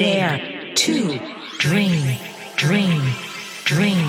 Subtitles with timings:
[0.00, 1.20] dare to
[1.58, 2.16] dream,
[2.56, 3.02] dream,
[3.66, 4.08] dream.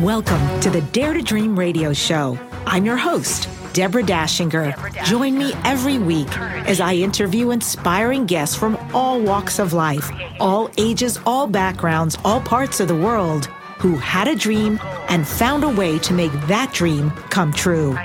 [0.00, 2.38] Welcome to the Dare to Dream radio show.
[2.64, 5.04] I'm your host, Deborah Dachinger.
[5.04, 10.08] Join me every week as I interview inspiring guests from all walks of life,
[10.38, 13.46] all ages, all backgrounds, all parts of the world
[13.78, 14.78] who had a dream
[15.08, 17.98] and found a way to make that dream come true.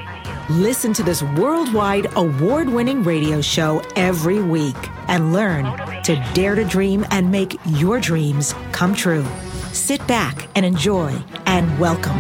[0.49, 4.77] Listen to this worldwide award winning radio show every week
[5.09, 5.65] and learn
[6.03, 9.25] to dare to dream and make your dreams come true.
[9.73, 11.13] Sit back and enjoy,
[11.47, 12.15] and welcome.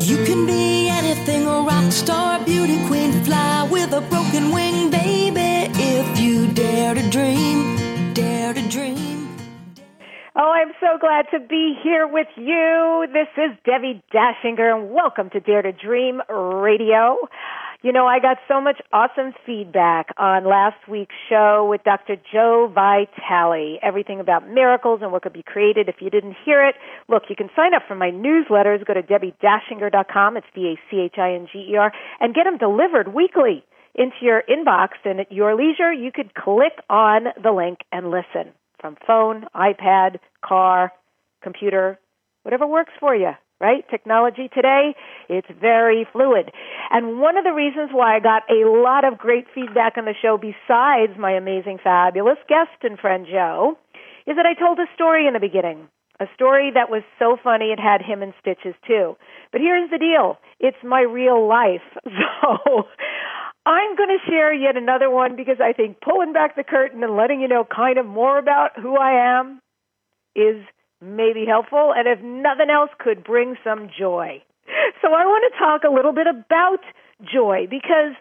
[0.00, 4.65] You can be anything a rock star, beauty queen, fly with a broken wing,
[10.66, 13.06] I'm so glad to be here with you.
[13.12, 17.18] This is Debbie Dachinger, and welcome to Dare to Dream Radio.
[17.82, 22.16] You know, I got so much awesome feedback on last week's show with Dr.
[22.32, 23.78] Joe Vitale.
[23.80, 25.88] Everything about miracles and what could be created.
[25.88, 26.74] If you didn't hear it,
[27.08, 28.84] look, you can sign up for my newsletters.
[28.84, 30.36] Go to debbiedachinger.com.
[30.36, 34.98] It's D-A-C-H-I-N-G-E-R and get them delivered weekly into your inbox.
[35.04, 40.18] And at your leisure, you could click on the link and listen from phone, iPad,
[40.44, 40.92] car,
[41.42, 41.98] computer,
[42.42, 43.88] whatever works for you right?
[43.90, 44.94] Technology today,
[45.28, 46.50] it's very fluid.
[46.90, 50.14] And one of the reasons why I got a lot of great feedback on the
[50.20, 53.78] show, besides my amazing, fabulous guest and friend Joe,
[54.26, 55.88] is that I told a story in the beginning.
[56.18, 59.16] A story that was so funny it had him in stitches too.
[59.52, 60.38] But here's the deal.
[60.60, 61.84] It's my real life.
[62.42, 62.86] So
[63.66, 67.16] I'm going to share yet another one because I think pulling back the curtain and
[67.16, 69.60] letting you know kind of more about who I am
[70.36, 70.64] is
[71.02, 74.42] maybe helpful, and if nothing else, could bring some joy.
[75.02, 76.80] So I want to talk a little bit about
[77.22, 78.14] joy because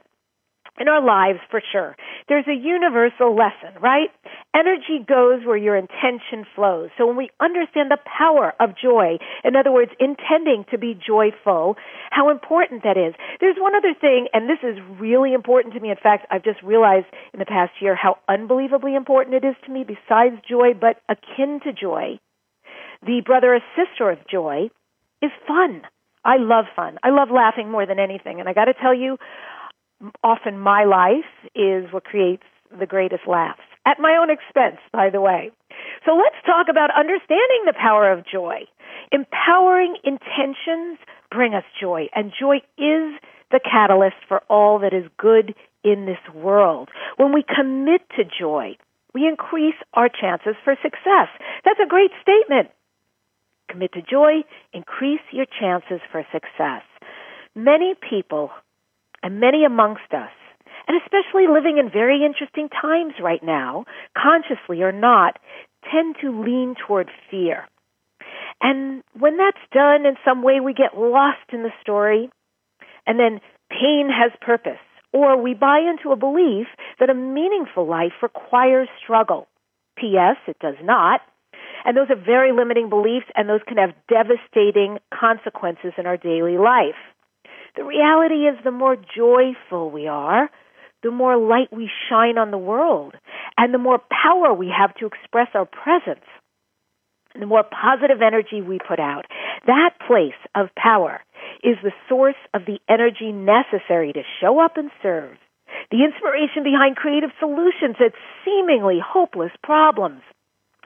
[0.80, 1.96] in our lives, for sure,
[2.28, 4.10] there's a universal lesson, right?
[4.54, 6.90] Energy goes where your intention flows.
[6.98, 11.76] So when we understand the power of joy, in other words, intending to be joyful,
[12.12, 13.14] how important that is.
[13.40, 15.90] There's one other thing, and this is really important to me.
[15.92, 19.72] In fact, I've just realized in the past year how unbelievably important it is to
[19.72, 22.20] me besides joy, but akin to joy
[23.06, 24.70] the brother or sister of joy
[25.22, 25.82] is fun.
[26.24, 26.98] I love fun.
[27.04, 28.40] I love laughing more than anything.
[28.40, 29.18] And I got to tell you,
[30.24, 32.44] often my life is what creates
[32.78, 33.62] the greatest laughs.
[33.86, 35.52] At my own expense, by the way.
[36.06, 38.66] So let's talk about understanding the power of joy.
[39.12, 40.98] Empowering intentions
[41.32, 43.14] bring us joy, and joy is
[43.52, 45.54] the catalyst for all that is good
[45.84, 46.90] in this world.
[47.18, 48.78] When we commit to joy,
[49.14, 51.30] we increase our chances for success.
[51.64, 52.70] That's a great statement.
[53.70, 56.84] Commit to joy, increase your chances for success.
[57.56, 58.52] Many people,
[59.26, 60.30] and many amongst us,
[60.88, 63.84] and especially living in very interesting times right now,
[64.16, 65.40] consciously or not,
[65.92, 67.68] tend to lean toward fear.
[68.62, 72.30] And when that's done, in some way we get lost in the story,
[73.08, 73.42] and then
[73.72, 76.68] pain has purpose, or we buy into a belief
[77.00, 79.48] that a meaningful life requires struggle.
[79.98, 80.38] P.S.
[80.48, 81.22] It does not.
[81.84, 86.60] And those are very limiting beliefs, and those can have devastating consequences in our daily
[86.60, 87.15] life.
[87.76, 90.50] The reality is, the more joyful we are,
[91.04, 93.16] the more light we shine on the world,
[93.58, 96.26] and the more power we have to express our presence,
[97.38, 99.26] the more positive energy we put out.
[99.68, 101.22] That place of power
[101.64, 105.38] is the source of the energy necessary to show up and serve,
[105.92, 108.14] the inspiration behind creative solutions at
[108.44, 110.22] seemingly hopeless problems,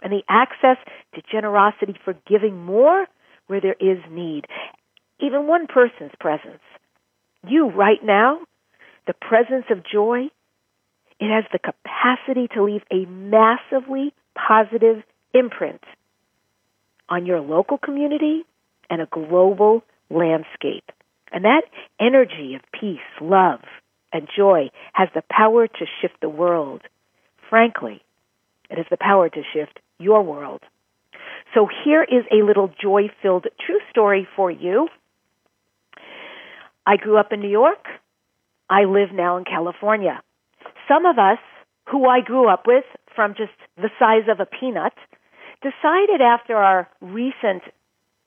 [0.02, 0.78] and the access
[1.14, 3.06] to generosity for giving more
[3.48, 4.46] where there is need.
[5.20, 6.62] Even one person's presence.
[7.48, 8.40] You right now,
[9.08, 10.30] the presence of joy,
[11.20, 15.84] it has the capacity to leave a massively positive imprint
[17.08, 18.44] on your local community
[18.90, 20.92] and a global landscape.
[21.32, 21.64] And that
[22.00, 23.62] energy of peace, love,
[24.12, 26.82] and joy has the power to shift the world.
[27.50, 28.02] Frankly,
[28.70, 30.62] it has the power to shift your world.
[31.54, 34.88] So here is a little joy filled true story for you.
[36.86, 37.86] I grew up in New York.
[38.70, 40.22] I live now in California.
[40.88, 41.40] Some of us
[41.90, 42.86] who I grew up with
[43.16, 44.94] from just the size of a peanut
[45.62, 47.64] decided after our recent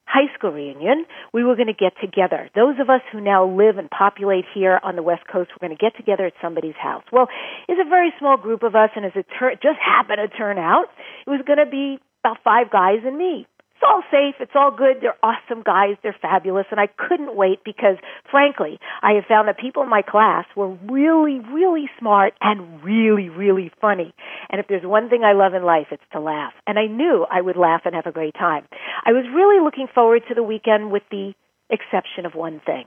[0.04, 2.50] high school reunion, we were going to get together.
[2.54, 5.76] Those of us who now live and populate here on the West Coast were going
[5.76, 7.04] to get together at somebody's house.
[7.10, 7.28] Well,
[7.68, 10.58] it's a very small group of us, and as it tur- just happened to turn
[10.58, 10.86] out,
[11.26, 13.46] it was going to be about five guys and me.
[13.82, 14.36] It's all safe.
[14.38, 14.98] It's all good.
[15.00, 15.96] They're awesome guys.
[16.02, 16.66] They're fabulous.
[16.70, 17.96] And I couldn't wait because,
[18.30, 23.28] frankly, I have found that people in my class were really, really smart and really,
[23.28, 24.14] really funny.
[24.50, 26.52] And if there's one thing I love in life, it's to laugh.
[26.66, 28.64] And I knew I would laugh and have a great time.
[29.04, 31.32] I was really looking forward to the weekend with the
[31.68, 32.84] exception of one thing.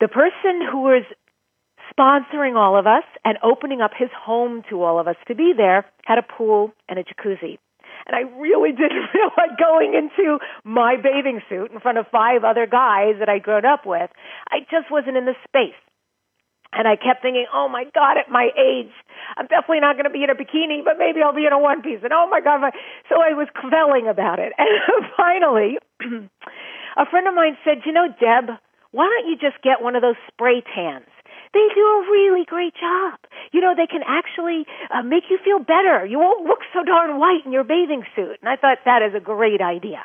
[0.00, 1.04] The person who was
[1.96, 5.52] sponsoring all of us and opening up his home to all of us to be
[5.56, 7.58] there had a pool and a jacuzzi.
[8.06, 12.44] And I really didn't feel like going into my bathing suit in front of five
[12.44, 14.10] other guys that I'd grown up with.
[14.50, 15.78] I just wasn't in the space.
[16.72, 18.92] And I kept thinking, oh my God, at my age,
[19.36, 21.60] I'm definitely not going to be in a bikini, but maybe I'll be in a
[21.60, 22.00] one piece.
[22.02, 22.64] And oh my God.
[23.10, 24.52] So I was quelling about it.
[24.58, 25.76] And finally,
[26.96, 28.56] a friend of mine said, you know, Deb,
[28.90, 31.11] why don't you just get one of those spray tans?
[31.54, 33.20] They do a really great job.
[33.52, 36.04] You know, they can actually uh, make you feel better.
[36.06, 38.38] You won't look so darn white in your bathing suit.
[38.40, 40.00] And I thought that is a great idea.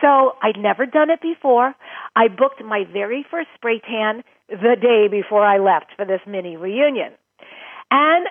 [0.00, 1.74] So I'd never done it before.
[2.14, 6.56] I booked my very first spray tan the day before I left for this mini
[6.56, 7.12] reunion.
[7.90, 8.26] And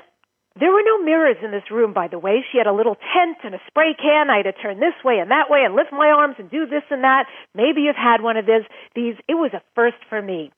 [0.60, 2.44] there were no mirrors in this room, by the way.
[2.52, 4.30] She had a little tent and a spray can.
[4.30, 6.66] I had to turn this way and that way and lift my arms and do
[6.66, 7.26] this and that.
[7.54, 8.66] Maybe you've had one of these.
[8.96, 9.16] These.
[9.28, 10.52] It was a first for me.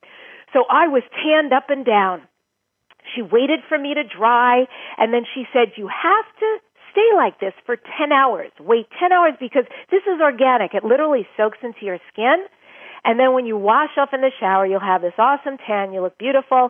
[0.53, 2.23] So I was tanned up and down.
[3.15, 4.65] She waited for me to dry,
[4.97, 6.57] and then she said, You have to
[6.91, 8.51] stay like this for 10 hours.
[8.59, 10.73] Wait 10 hours because this is organic.
[10.73, 12.45] It literally soaks into your skin.
[13.03, 15.93] And then when you wash off in the shower, you'll have this awesome tan.
[15.93, 16.69] You look beautiful.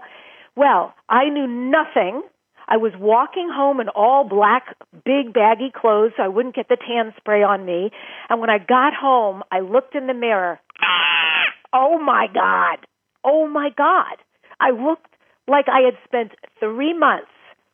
[0.55, 2.21] Well, I knew nothing.
[2.67, 6.77] I was walking home in all black, big, baggy clothes so I wouldn't get the
[6.77, 7.89] tan spray on me.
[8.29, 10.59] And when I got home, I looked in the mirror.
[10.81, 11.45] Ah!
[11.73, 12.85] Oh my God.
[13.24, 14.18] Oh my God.
[14.60, 15.13] I looked
[15.48, 17.31] like I had spent three months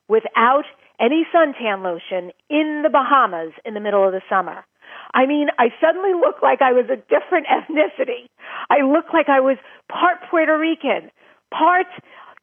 [0.08, 0.66] without
[1.00, 4.66] any suntan lotion in the Bahamas in the middle of the summer.
[5.14, 8.30] I mean, I suddenly looked like I was a different ethnicity.
[8.70, 9.58] I looked like I was
[9.90, 11.12] part Puerto Rican,
[11.52, 11.88] part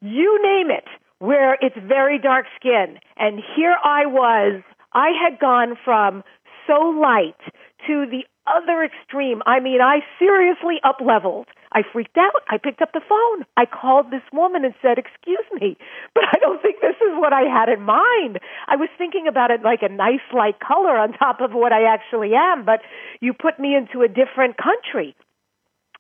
[0.01, 0.85] you name it,
[1.19, 2.99] where it's very dark skin.
[3.17, 4.63] And here I was.
[4.93, 6.23] I had gone from
[6.67, 7.41] so light
[7.87, 9.43] to the other extreme.
[9.47, 11.47] I mean, I seriously up leveled.
[11.73, 12.43] I freaked out.
[12.49, 13.45] I picked up the phone.
[13.57, 15.77] I called this woman and said, Excuse me,
[16.15, 18.39] but I don't think this is what I had in mind.
[18.69, 21.85] I was thinking about it like a nice light color on top of what I
[21.93, 22.81] actually am, but
[23.21, 25.17] you put me into a different country.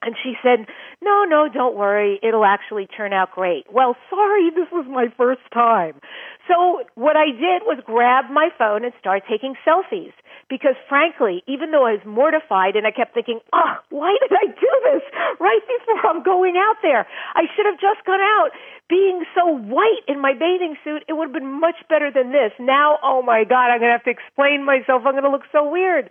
[0.02, 0.66] And she said,
[1.00, 2.18] No, no, don't worry.
[2.22, 3.66] It'll actually turn out great.
[3.72, 5.94] Well, sorry, this was my first time.
[6.48, 10.12] So what I did was grab my phone and start taking selfies.
[10.52, 14.52] Because frankly, even though I was mortified and I kept thinking, oh, why did I
[14.52, 15.00] do this
[15.40, 17.08] right before I'm going out there?
[17.32, 18.52] I should have just gone out
[18.84, 21.08] being so white in my bathing suit.
[21.08, 22.52] It would have been much better than this.
[22.60, 25.08] Now, oh my God, I'm going to have to explain myself.
[25.08, 26.10] I'm going to look so weird.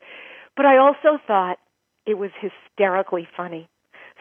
[0.57, 1.61] But I also thought
[2.07, 3.69] it was hysterically funny.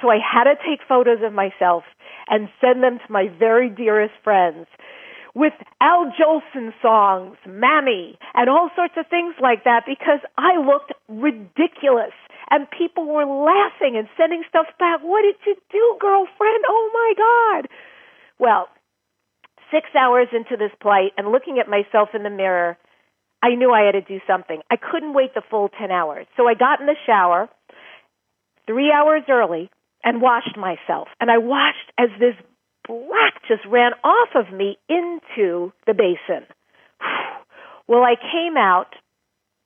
[0.03, 1.85] So I had to take photos of myself
[2.29, 4.69] and send them to my very dearest friends
[5.35, 10.93] with Al Jolson songs, Mammy, and all sorts of things like that because I looked
[11.09, 12.15] ridiculous.
[12.53, 15.01] And people were laughing and sending stuff back.
[15.03, 16.65] What did you do, girlfriend?
[16.67, 17.69] Oh my God.
[18.41, 18.69] Well,
[19.71, 22.77] six hours into this plight and looking at myself in the mirror,
[23.43, 24.61] I knew I had to do something.
[24.71, 26.27] I couldn't wait the full 10 hours.
[26.37, 27.49] So I got in the shower
[28.67, 29.71] three hours early
[30.05, 31.09] and washed myself.
[31.21, 32.35] And I watched as this
[32.91, 36.45] black just ran off of me into the basin.
[37.87, 38.95] well, I came out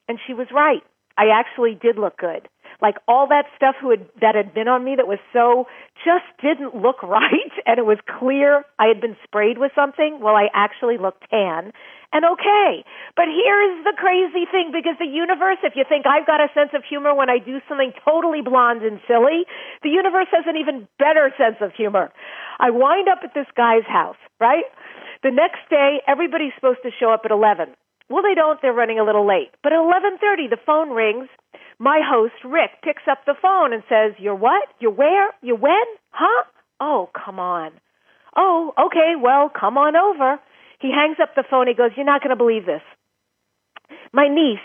[0.09, 0.83] and she was right.
[1.17, 2.49] I actually did look good.
[2.85, 5.65] Like all that stuff who had, that had been on me that was so
[6.05, 10.21] just didn't look right and it was clear I had been sprayed with something.
[10.21, 11.73] Well, I actually looked tan
[12.13, 12.85] and okay.
[13.17, 16.77] But here's the crazy thing because the universe, if you think I've got a sense
[16.77, 19.49] of humor when I do something totally blonde and silly,
[19.83, 22.13] the universe has an even better sense of humor.
[22.61, 24.69] I wind up at this guy's house, right?
[25.25, 27.73] The next day, everybody's supposed to show up at 11.
[28.09, 28.61] Well, they don't.
[28.61, 29.51] They're running a little late.
[29.63, 31.29] But at 11:30, the phone rings.
[31.79, 34.69] My host, Rick, picks up the phone and says, "You're what?
[34.81, 35.31] You're where?
[35.43, 35.85] You're when?
[36.11, 36.45] Huh?
[36.81, 37.73] Oh, come on.
[38.37, 39.15] Oh, okay.
[39.21, 40.41] Well, come on over."
[40.85, 41.67] He hangs up the phone.
[41.67, 42.85] He goes, You're not going to believe this.
[44.13, 44.65] My niece,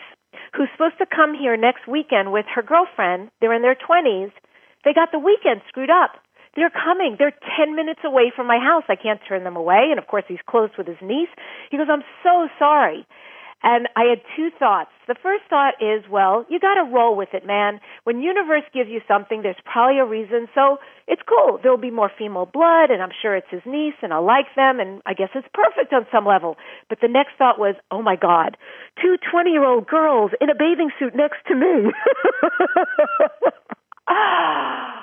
[0.51, 4.31] who's supposed to come here next weekend with her girlfriend, they're in their 20s,
[4.83, 6.19] they got the weekend screwed up.
[6.55, 7.15] They're coming.
[7.17, 8.83] They're 10 minutes away from my house.
[8.89, 9.87] I can't turn them away.
[9.91, 11.29] And of course, he's close with his niece.
[11.71, 13.07] He goes, I'm so sorry.
[13.61, 14.91] And I had two thoughts.
[15.07, 17.81] The first thought is, well, you gotta roll with it, man.
[18.05, 21.59] When universe gives you something, there's probably a reason, so it's cool.
[21.61, 24.79] There'll be more female blood, and I'm sure it's his niece, and I like them,
[24.79, 26.55] and I guess it's perfect on some level.
[26.87, 28.55] But the next thought was, oh my god,
[29.01, 31.91] two 20 year old girls in a bathing suit next to me.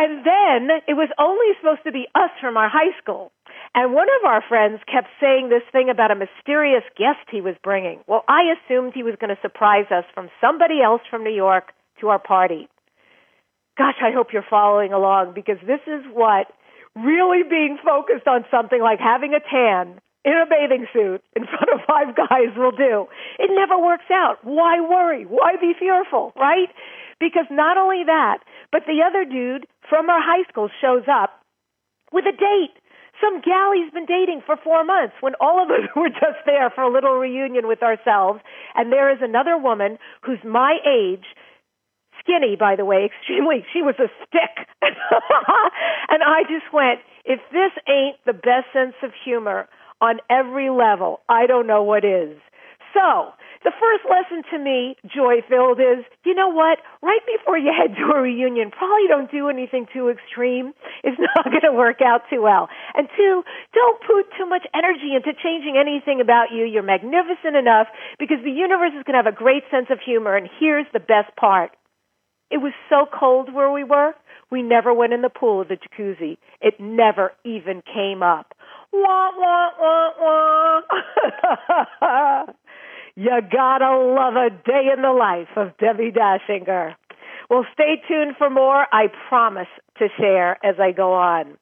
[0.00, 3.32] and then it was only supposed to be us from our high school.
[3.74, 7.54] And one of our friends kept saying this thing about a mysterious guest he was
[7.62, 8.00] bringing.
[8.06, 11.72] Well, I assumed he was going to surprise us from somebody else from New York
[12.00, 12.68] to our party.
[13.76, 16.48] Gosh, I hope you're following along because this is what
[16.96, 21.70] really being focused on something like having a tan in a bathing suit in front
[21.72, 23.06] of five guys will do.
[23.38, 24.38] It never works out.
[24.42, 25.24] Why worry?
[25.24, 26.68] Why be fearful, right?
[27.18, 28.38] Because not only that,
[28.72, 31.42] but the other dude from our high school shows up
[32.12, 32.80] with a date
[33.20, 36.70] some gal he's been dating for four months when all of us were just there
[36.70, 38.40] for a little reunion with ourselves.
[38.74, 41.24] And there is another woman who's my age,
[42.18, 43.64] skinny, by the way, extremely.
[43.72, 44.66] She was a stick.
[44.82, 49.68] and I just went, if this ain't the best sense of humor
[50.00, 52.38] on every level, I don't know what is.
[52.92, 53.32] So,
[53.62, 56.78] the first lesson to me, joy filled, is you know what?
[57.02, 60.72] Right before you head to a reunion, probably don't do anything too extreme.
[61.04, 62.68] It's not going to work out too well.
[62.94, 63.44] And two,
[63.74, 66.64] don't put too much energy into changing anything about you.
[66.64, 70.36] You're magnificent enough because the universe is going to have a great sense of humor.
[70.36, 71.76] And here's the best part.
[72.50, 74.12] It was so cold where we were,
[74.50, 76.38] we never went in the pool of the jacuzzi.
[76.60, 78.54] It never even came up.
[78.92, 80.82] Wah, wah, wah,
[82.00, 82.46] wah.
[83.20, 86.94] You gotta love a day in the life of Debbie Dachinger.
[87.50, 88.86] Well, stay tuned for more.
[88.90, 91.58] I promise to share as I go on.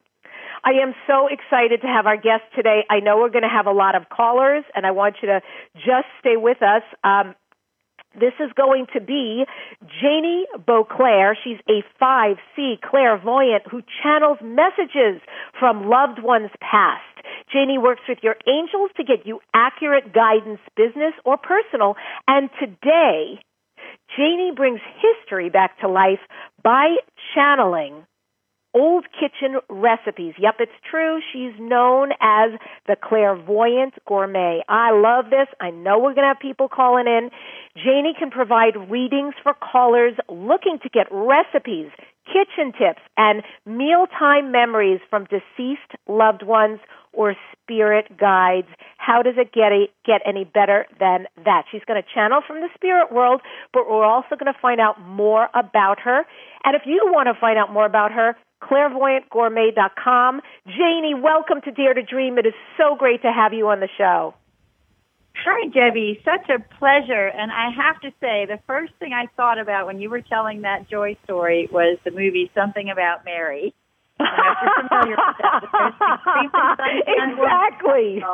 [0.63, 2.85] I am so excited to have our guest today.
[2.89, 5.41] I know we're going to have a lot of callers, and I want you to
[5.75, 6.83] just stay with us.
[7.03, 7.35] Um,
[8.15, 9.45] this is going to be
[10.01, 11.35] Janie Boisclair.
[11.43, 15.21] She's a 5C clairvoyant who channels messages
[15.59, 17.03] from loved ones past.
[17.53, 21.97] Janie works with your angels to get you accurate guidance, business or personal.
[22.27, 23.41] And today,
[24.17, 26.21] Janie brings history back to life
[26.63, 26.97] by
[27.35, 28.07] channeling
[28.75, 30.35] old kitchen recipes.
[30.39, 31.21] Yep, it's true.
[31.33, 34.63] She's known as the clairvoyant gourmet.
[34.69, 35.49] I love this.
[35.61, 37.31] I know we're going to have people calling in.
[37.77, 41.91] Janie can provide readings for callers looking to get recipes,
[42.27, 46.81] kitchen tips, and mealtime memories from deceased loved ones
[47.13, 48.69] or spirit guides.
[48.99, 51.65] How does it get, a, get any better than that?
[51.71, 53.41] She's going to channel from the spirit world,
[53.73, 56.25] but we're also going to find out more about her.
[56.65, 60.41] And if you want to find out more about her, clairvoyantgourmet.com.
[60.67, 62.39] Janie, welcome to Dare to Dream.
[62.39, 64.35] It is so great to have you on the show.
[65.45, 66.21] Hi, Debbie.
[66.25, 67.29] Such a pleasure.
[67.29, 70.63] And I have to say, the first thing I thought about when you were telling
[70.63, 73.73] that joy story was the movie Something About Mary.
[77.07, 78.21] exactly.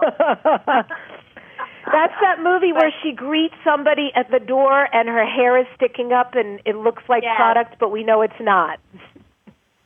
[1.84, 6.12] That's that movie where she greets somebody at the door and her hair is sticking
[6.12, 7.36] up and it looks like yes.
[7.36, 8.80] product, but we know it's not.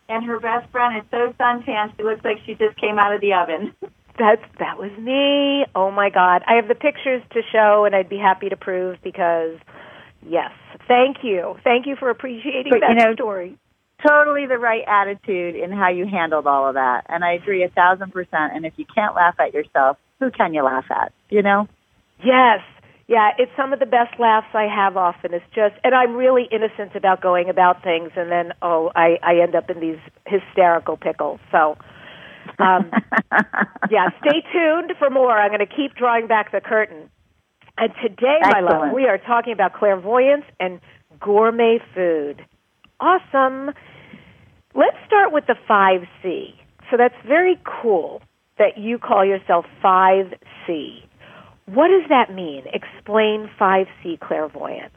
[0.09, 3.21] And her best friend is so suntanned, she looks like she just came out of
[3.21, 3.75] the oven.
[4.19, 5.65] That's that was me.
[5.77, 6.43] Oh my God!
[6.49, 9.59] I have the pictures to show, and I'd be happy to prove because,
[10.27, 10.51] yes,
[10.89, 13.57] thank you, thank you for appreciating but, that you know, story.
[14.05, 17.69] Totally the right attitude in how you handled all of that, and I agree a
[17.69, 18.55] thousand percent.
[18.55, 21.13] And if you can't laugh at yourself, who can you laugh at?
[21.31, 21.69] You know?
[22.25, 22.61] Yes,
[23.09, 25.33] yeah, it's some of the best laughs I have often.
[25.33, 29.41] It's just, and I'm really innocent about going about things, and then oh, I I
[29.43, 31.41] end up in these hysterical pickles.
[31.51, 31.79] So
[32.59, 32.91] um,
[33.91, 35.33] yeah, stay tuned for more.
[35.33, 37.11] I'm going to keep drawing back the curtain.
[37.77, 38.65] And today, Excellent.
[38.67, 40.81] my love, we are talking about clairvoyance and
[41.21, 42.45] gourmet food.
[43.01, 43.71] Awesome.
[44.75, 46.55] Let's start with the 5C.
[46.91, 48.21] So that's very cool
[48.59, 51.08] that you call yourself 5C.
[51.69, 52.65] What does that mean?
[52.73, 54.95] Explain 5C clairvoyance.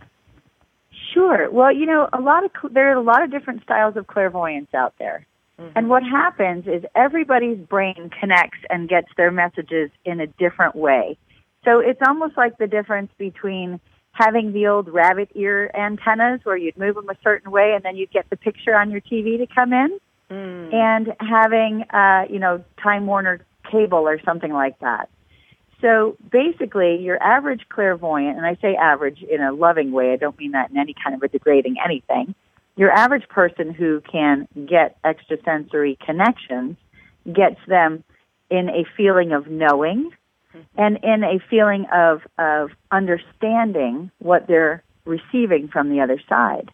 [1.13, 1.51] Sure.
[1.51, 4.73] Well, you know, a lot of there are a lot of different styles of clairvoyance
[4.73, 5.25] out there.
[5.59, 5.77] Mm-hmm.
[5.77, 11.17] And what happens is everybody's brain connects and gets their messages in a different way.
[11.65, 13.81] So it's almost like the difference between
[14.13, 17.97] having the old rabbit ear antennas where you'd move them a certain way and then
[17.97, 19.99] you'd get the picture on your TV to come in
[20.29, 20.73] mm.
[20.73, 25.09] and having, uh, you know, Time Warner cable or something like that.
[25.81, 30.37] So basically, your average clairvoyant, and I say average in a loving way, I don't
[30.37, 32.35] mean that in any kind of a degrading anything,
[32.75, 36.77] your average person who can get extrasensory connections
[37.25, 38.03] gets them
[38.49, 40.11] in a feeling of knowing,
[40.55, 40.59] mm-hmm.
[40.77, 46.69] and in a feeling of, of understanding what they're receiving from the other side.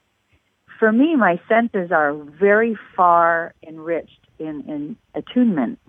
[0.80, 5.80] For me, my senses are very far enriched in, in attunement.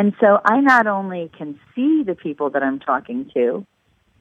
[0.00, 3.66] And so I not only can see the people that I'm talking to,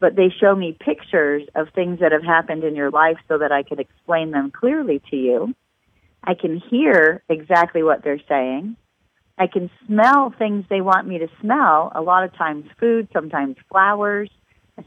[0.01, 3.53] but they show me pictures of things that have happened in your life so that
[3.53, 5.55] I can explain them clearly to you.
[6.21, 8.75] I can hear exactly what they're saying.
[9.37, 11.93] I can smell things they want me to smell.
[11.95, 14.29] A lot of times food, sometimes flowers,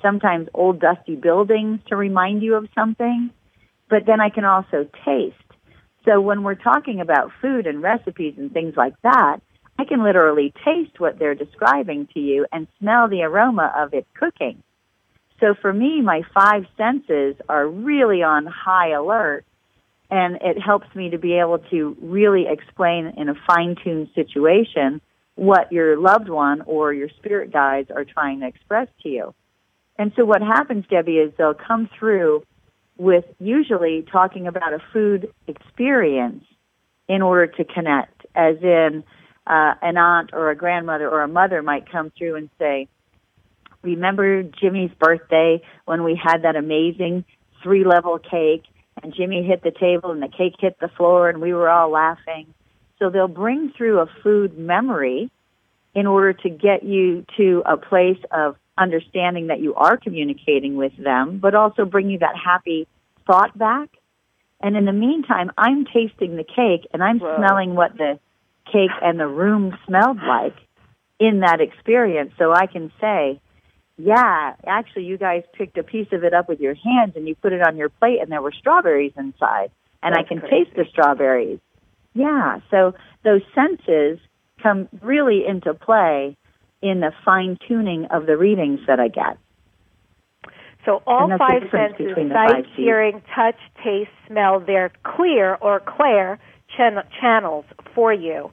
[0.02, 3.30] sometimes old dusty buildings to remind you of something.
[3.88, 5.36] But then I can also taste.
[6.04, 9.40] So when we're talking about food and recipes and things like that,
[9.82, 14.06] I can literally taste what they're describing to you and smell the aroma of it
[14.14, 14.62] cooking.
[15.40, 19.44] So for me, my five senses are really on high alert
[20.08, 25.00] and it helps me to be able to really explain in a fine-tuned situation
[25.34, 29.34] what your loved one or your spirit guides are trying to express to you.
[29.98, 32.44] And so what happens, Debbie, is they'll come through
[32.98, 36.44] with usually talking about a food experience
[37.08, 39.02] in order to connect, as in
[39.46, 42.88] uh, an aunt or a grandmother or a mother might come through and say,
[43.82, 47.24] remember Jimmy's birthday when we had that amazing
[47.62, 48.64] three level cake
[49.02, 51.90] and Jimmy hit the table and the cake hit the floor and we were all
[51.90, 52.54] laughing.
[52.98, 55.30] So they'll bring through a food memory
[55.94, 60.96] in order to get you to a place of understanding that you are communicating with
[60.96, 62.86] them, but also bring you that happy
[63.26, 63.90] thought back.
[64.60, 67.36] And in the meantime, I'm tasting the cake and I'm Whoa.
[67.36, 68.20] smelling what the
[68.70, 70.56] cake and the room smelled like
[71.18, 72.32] in that experience.
[72.38, 73.40] So I can say,
[73.96, 77.34] yeah, actually you guys picked a piece of it up with your hands and you
[77.34, 79.70] put it on your plate and there were strawberries inside
[80.02, 80.64] and That's I can crazy.
[80.64, 81.60] taste the strawberries.
[82.14, 84.18] Yeah, so those senses
[84.62, 86.36] come really into play
[86.82, 89.38] in the fine tuning of the readings that I get.
[90.84, 96.40] So all five senses, sight, hearing, touch, taste, smell, they're clear or clair
[96.76, 97.64] chan- channels
[97.94, 98.50] for you.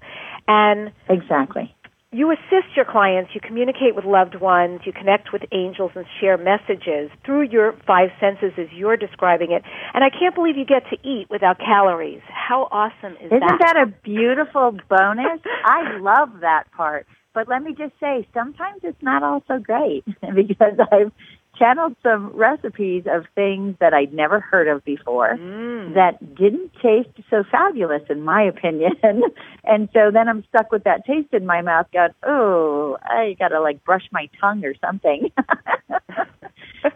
[0.48, 1.76] And exactly
[2.12, 6.38] you assist your clients, you communicate with loved ones, you connect with angels and share
[6.38, 9.64] messages through your five senses as you're describing it.
[9.94, 12.22] And I can't believe you get to eat without calories.
[12.28, 13.46] How awesome is Isn't that?
[13.46, 15.40] Isn't that a beautiful bonus?
[15.66, 17.06] I love that part.
[17.36, 20.04] But let me just say, sometimes it's not all so great
[20.36, 21.12] because I've
[21.60, 25.94] channeled some recipes of things that I'd never heard of before mm.
[25.94, 28.94] that didn't taste so fabulous in my opinion.
[29.64, 33.60] and so then I'm stuck with that taste in my mouth going, oh, I gotta
[33.60, 35.32] like brush my tongue or something.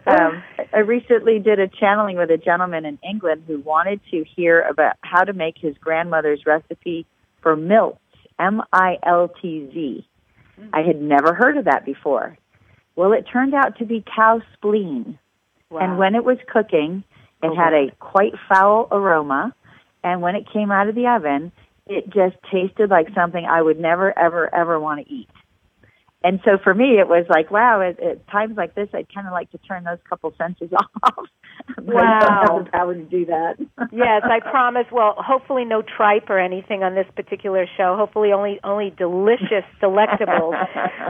[0.06, 4.62] um, I recently did a channeling with a gentleman in England who wanted to hear
[4.62, 7.06] about how to make his grandmother's recipe
[7.42, 7.98] for miltz,
[8.38, 10.08] M-I-L-T-Z.
[10.60, 10.86] Mm.
[10.86, 12.38] Had never heard of that before.
[12.96, 15.18] Well, it turned out to be cow spleen.
[15.70, 15.80] Wow.
[15.80, 17.04] And when it was cooking,
[17.42, 19.54] it oh, had a quite foul aroma.
[20.02, 21.50] And when it came out of the oven,
[21.86, 25.28] it just tasted like something I would never, ever, ever want to eat
[26.24, 29.26] and so for me, it was like, wow, at, at times like this, I'd kind
[29.26, 30.70] of like to turn those couple senses
[31.02, 31.28] off.
[31.82, 32.18] wow.
[32.18, 33.56] I don't have the power to do that.
[33.92, 34.86] yes, I promise.
[34.90, 37.94] Well, hopefully no tripe or anything on this particular show.
[37.98, 40.56] Hopefully only, only delicious delectables.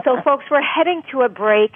[0.04, 1.70] so folks, we're heading to a break.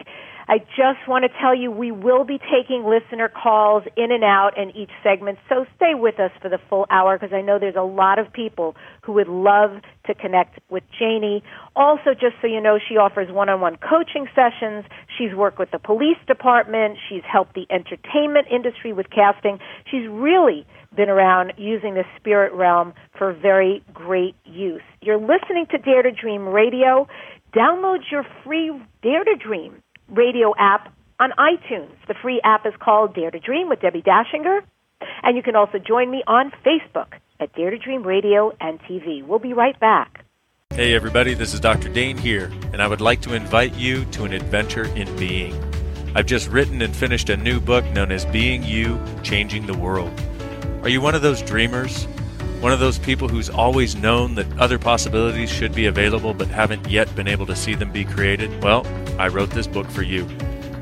[0.51, 4.57] I just want to tell you we will be taking listener calls in and out
[4.57, 7.77] in each segment, so stay with us for the full hour because I know there's
[7.77, 11.43] a lot of people who would love to connect with Janie.
[11.77, 14.87] Also, just so you know, she offers one-on-one coaching sessions.
[15.19, 16.97] She's worked with the police department.
[17.11, 19.59] She's helped the entertainment industry with casting.
[19.91, 24.81] She's really been around using the spirit realm for very great use.
[25.03, 27.07] You're listening to Dare to Dream Radio.
[27.55, 31.95] Download your free Dare to Dream radio app on iTunes.
[32.07, 34.61] The free app is called Dare to Dream with Debbie Dachinger.
[35.23, 39.25] And you can also join me on Facebook at Dare to Dream Radio and TV.
[39.25, 40.25] We'll be right back.
[40.71, 41.89] Hey, everybody, this is Dr.
[41.89, 45.57] Dain Heer, and I would like to invite you to an adventure in being.
[46.15, 50.13] I've just written and finished a new book known as Being You Changing the World.
[50.83, 52.07] Are you one of those dreamers?
[52.61, 56.91] One of those people who's always known that other possibilities should be available but haven't
[56.91, 58.65] yet been able to see them be created?
[58.65, 58.85] Well,
[59.17, 60.27] I wrote this book for you.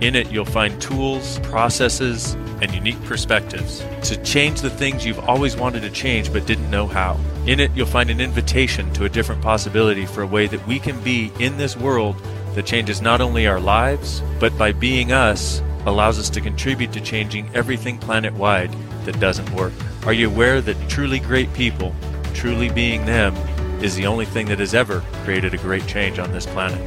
[0.01, 5.55] In it, you'll find tools, processes, and unique perspectives to change the things you've always
[5.55, 7.21] wanted to change but didn't know how.
[7.47, 10.79] In it, you'll find an invitation to a different possibility for a way that we
[10.79, 12.17] can be in this world
[12.55, 17.03] that changes not only our lives, but by being us, allows us to contribute to
[17.03, 19.75] changing everything planet wide that doesn't work.
[20.07, 21.93] Are you aware that truly great people,
[22.33, 23.35] truly being them,
[23.83, 26.81] is the only thing that has ever created a great change on this planet?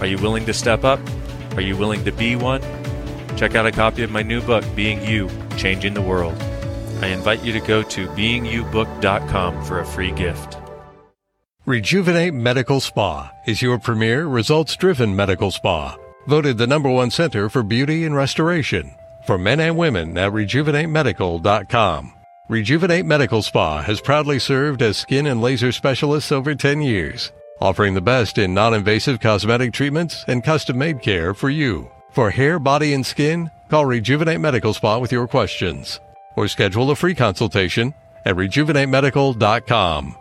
[0.00, 0.98] Are you willing to step up?
[1.54, 2.60] Are you willing to be one?
[3.36, 6.34] Check out a copy of my new book, Being You Changing the World.
[7.02, 10.58] I invite you to go to beingyoubook.com for a free gift.
[11.66, 15.96] Rejuvenate Medical Spa is your premier results driven medical spa.
[16.26, 18.92] Voted the number one center for beauty and restoration
[19.24, 22.15] for men and women at rejuvenatemedical.com.
[22.48, 27.94] Rejuvenate Medical Spa has proudly served as skin and laser specialists over 10 years, offering
[27.94, 31.90] the best in non invasive cosmetic treatments and custom made care for you.
[32.12, 35.98] For hair, body, and skin, call Rejuvenate Medical Spa with your questions
[36.36, 37.92] or schedule a free consultation
[38.24, 40.16] at rejuvenatemedical.com.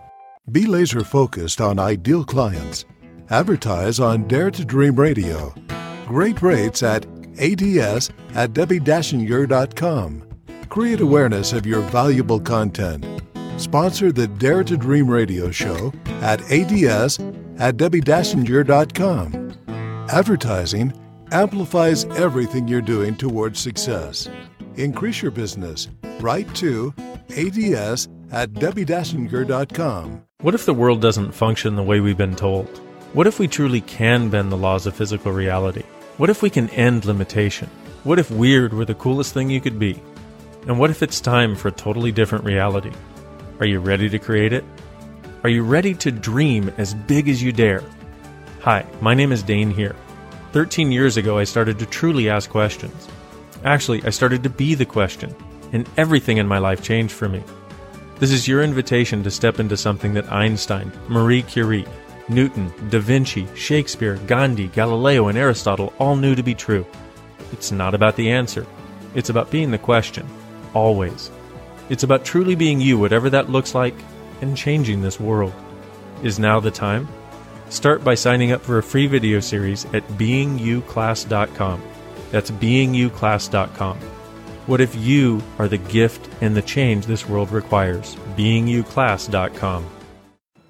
[0.51, 2.85] Be laser focused on ideal clients.
[3.29, 5.53] Advertise on Dare to Dream Radio.
[6.07, 7.05] Great rates at
[7.38, 10.24] ads at debbie-dachinger.com.
[10.69, 13.06] Create awareness of your valuable content.
[13.58, 17.19] Sponsor the Dare to Dream radio show at ads
[17.58, 19.54] at debbie-dachinger.com.
[20.10, 20.93] Advertising
[21.32, 24.30] amplifies everything you're doing towards success.
[24.75, 25.88] Increase your business.
[26.19, 26.93] Write to
[27.30, 30.21] ads at debbie-dachinger.com.
[30.41, 32.67] What if the world doesn't function the way we've been told?
[33.13, 35.84] What if we truly can bend the laws of physical reality?
[36.17, 37.69] What if we can end limitation?
[38.04, 40.01] What if weird were the coolest thing you could be?
[40.67, 42.91] And what if it's time for a totally different reality?
[43.60, 44.63] Are you ready to create it?
[45.43, 47.84] Are you ready to dream as big as you dare?
[48.62, 49.95] Hi, my name is Dain Heer.
[50.54, 53.08] 13 years ago, I started to truly ask questions.
[53.63, 55.36] Actually, I started to be the question,
[55.71, 57.43] and everything in my life changed for me.
[58.17, 61.86] This is your invitation to step into something that Einstein, Marie Curie,
[62.28, 66.88] Newton, Da Vinci, Shakespeare, Gandhi, Galileo, and Aristotle all knew to be true.
[67.51, 68.65] It's not about the answer,
[69.13, 70.28] it's about being the question,
[70.75, 71.31] always.
[71.89, 73.95] It's about truly being you, whatever that looks like,
[74.41, 75.53] and changing this world.
[76.23, 77.07] Is now the time?
[77.69, 81.81] Start by signing up for a free video series at beingyouclass.com.
[82.31, 83.97] That's beingyouclass.com.
[84.67, 88.15] What if you are the gift and the change this world requires?
[88.35, 89.85] beingyouclass.com.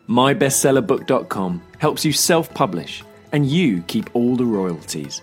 [0.07, 5.21] MyBestsellerBook.com helps you self publish and you keep all the royalties.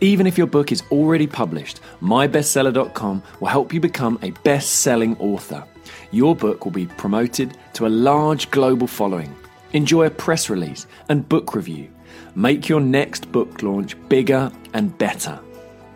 [0.00, 5.16] Even if your book is already published, MyBestseller.com will help you become a best selling
[5.18, 5.64] author.
[6.12, 9.34] Your book will be promoted to a large global following.
[9.72, 11.88] Enjoy a press release and book review.
[12.36, 15.40] Make your next book launch bigger and better.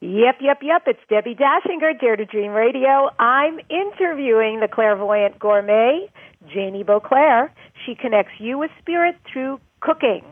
[0.00, 0.82] Yep, yep, yep.
[0.86, 3.08] It's Debbie Dachinger, Dare to Dream Radio.
[3.20, 6.10] I'm interviewing the clairvoyant gourmet,
[6.52, 7.50] Janie Boisclair.
[7.86, 10.24] She connects you with spirit through cooking.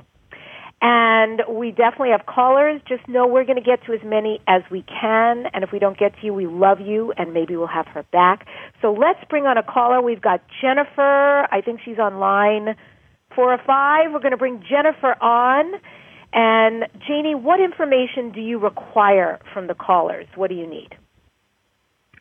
[0.83, 2.83] And we definitely have callers.
[2.87, 5.47] Just know we're going to get to as many as we can.
[5.55, 8.05] And if we don't get to you, we love you and maybe we'll have her
[8.13, 8.47] back.
[8.83, 10.03] So let's bring on a caller.
[10.03, 11.47] We've got Jennifer.
[11.51, 12.77] I think she's on line
[13.35, 14.13] four or five.
[14.13, 15.81] We're going to bring Jennifer on.
[16.33, 20.27] And Janie, what information do you require from the callers?
[20.35, 20.91] What do you need?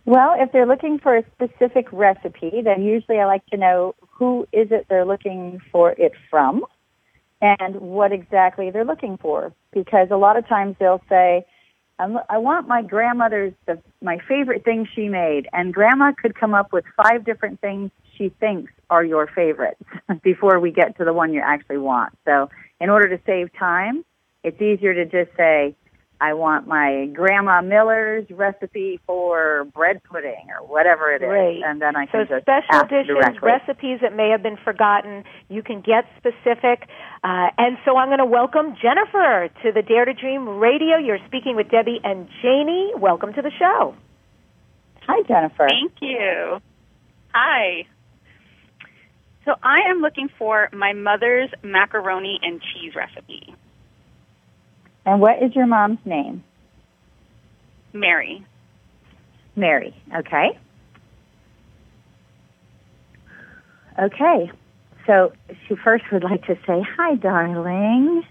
[0.05, 4.47] Well, if they're looking for a specific recipe, then usually I like to know who
[4.53, 6.63] is it they're looking for it from
[7.41, 9.53] and what exactly they're looking for.
[9.71, 11.45] Because a lot of times they'll say,
[11.99, 15.47] I'm, want my grandmother's, the, my favorite thing she made.
[15.53, 19.81] And grandma could come up with five different things she thinks are your favorites
[20.23, 22.13] before we get to the one you actually want.
[22.25, 24.03] So in order to save time,
[24.43, 25.75] it's easier to just say,
[26.21, 31.61] I want my Grandma Miller's recipe for bread pudding or whatever it is, Great.
[31.65, 33.39] and then I So can just special ask dishes, directly.
[33.51, 36.87] recipes that may have been forgotten, you can get specific.
[37.23, 40.97] Uh, and so I'm going to welcome Jennifer to the Dare to Dream Radio.
[40.97, 42.91] You're speaking with Debbie and Janie.
[42.95, 43.93] Welcome to the show.
[45.07, 45.67] Hi, Jennifer.
[45.69, 46.59] Thank you.
[47.33, 47.85] Hi.
[49.43, 53.53] So I am looking for my mother's macaroni and cheese recipe.
[55.05, 56.43] And what is your mom's name?
[57.93, 58.45] Mary.
[59.55, 59.95] Mary.
[60.13, 60.57] Okay.
[63.99, 64.51] Okay.
[65.05, 65.31] So
[65.67, 68.23] she first would like to say, hi, darling.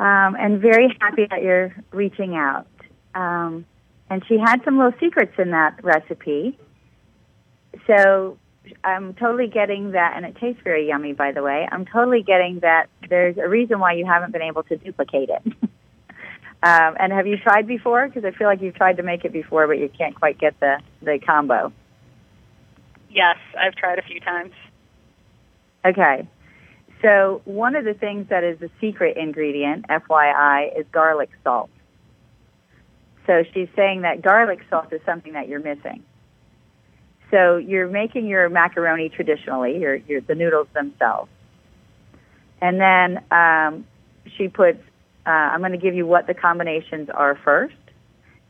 [0.00, 2.66] Um, and very happy that you're reaching out.
[3.14, 3.64] Um,
[4.10, 6.58] and she had some little secrets in that recipe.
[7.86, 8.38] So
[8.84, 11.68] I'm totally getting that, and it tastes very yummy, by the way.
[11.70, 15.70] I'm totally getting that there's a reason why you haven't been able to duplicate it.
[16.62, 18.08] um, and have you tried before?
[18.08, 20.58] Because I feel like you've tried to make it before, but you can't quite get
[20.60, 21.72] the, the combo.
[23.10, 24.52] Yes, I've tried a few times.
[25.84, 26.28] Okay.
[27.02, 31.70] So one of the things that is the secret ingredient, FYI, is garlic salt.
[33.26, 36.02] So she's saying that garlic salt is something that you're missing.
[37.30, 41.30] So you're making your macaroni traditionally, your, your the noodles themselves,
[42.60, 43.86] and then um,
[44.36, 44.78] she puts.
[45.28, 47.74] Uh, I'm going to give you what the combinations are first.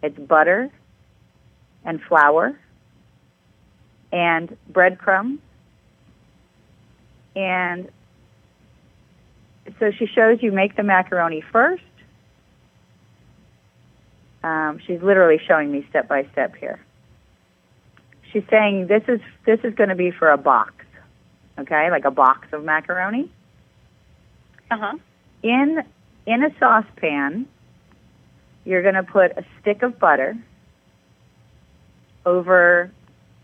[0.01, 0.71] It's butter
[1.85, 2.57] and flour
[4.13, 5.41] and breadcrumbs
[7.39, 7.89] and
[9.79, 11.83] so she shows you make the macaroni first.
[14.43, 16.81] Um, she's literally showing me step by step here.
[18.33, 20.85] She's saying this is this is going to be for a box,
[21.59, 23.31] okay, like a box of macaroni.
[24.71, 24.99] Uh huh.
[25.43, 25.83] In
[26.29, 27.49] in a saucepan,
[28.67, 30.37] you're going to put a stick of butter
[32.27, 32.93] over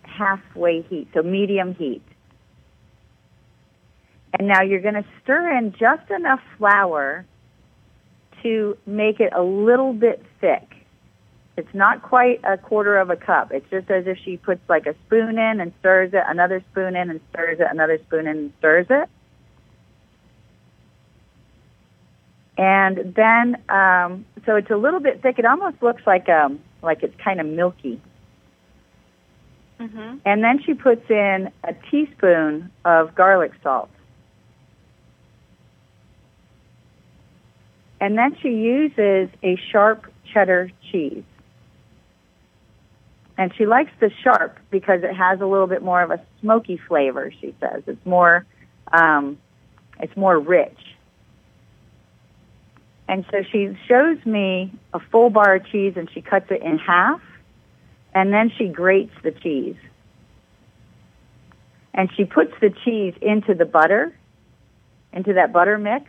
[0.02, 2.02] halfway heat, so medium heat.
[4.38, 7.24] And now you're going to stir in just enough flour
[8.42, 10.74] to make it a little bit thick.
[11.56, 13.50] It's not quite a quarter of a cup.
[13.50, 16.96] It's just as if she puts like a spoon in and stirs it, another spoon
[16.96, 19.08] in and stirs it, another spoon in and stirs it.
[22.56, 25.38] And then, um, so it's a little bit thick.
[25.38, 28.00] It almost looks like um, like it's kind of milky.
[29.80, 30.20] Mhm.
[30.24, 33.90] And then she puts in a teaspoon of garlic salt.
[38.00, 41.24] And then she uses a sharp cheddar cheese.
[43.36, 46.76] And she likes the sharp because it has a little bit more of a smoky
[46.76, 47.82] flavor, she says.
[47.86, 48.46] It's more
[48.92, 49.38] um,
[49.98, 50.78] it's more rich.
[53.08, 56.78] And so she shows me a full bar of cheese and she cuts it in
[56.78, 57.20] half
[58.14, 59.76] and then she grates the cheese.
[61.92, 64.14] And she puts the cheese into the butter,
[65.12, 66.06] into that butter mix,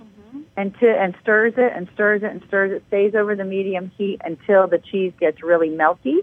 [0.00, 0.40] mm-hmm.
[0.56, 2.84] and to, and stirs it and stirs it and stirs it.
[2.88, 6.18] Stays over the medium heat until the cheese gets really melty,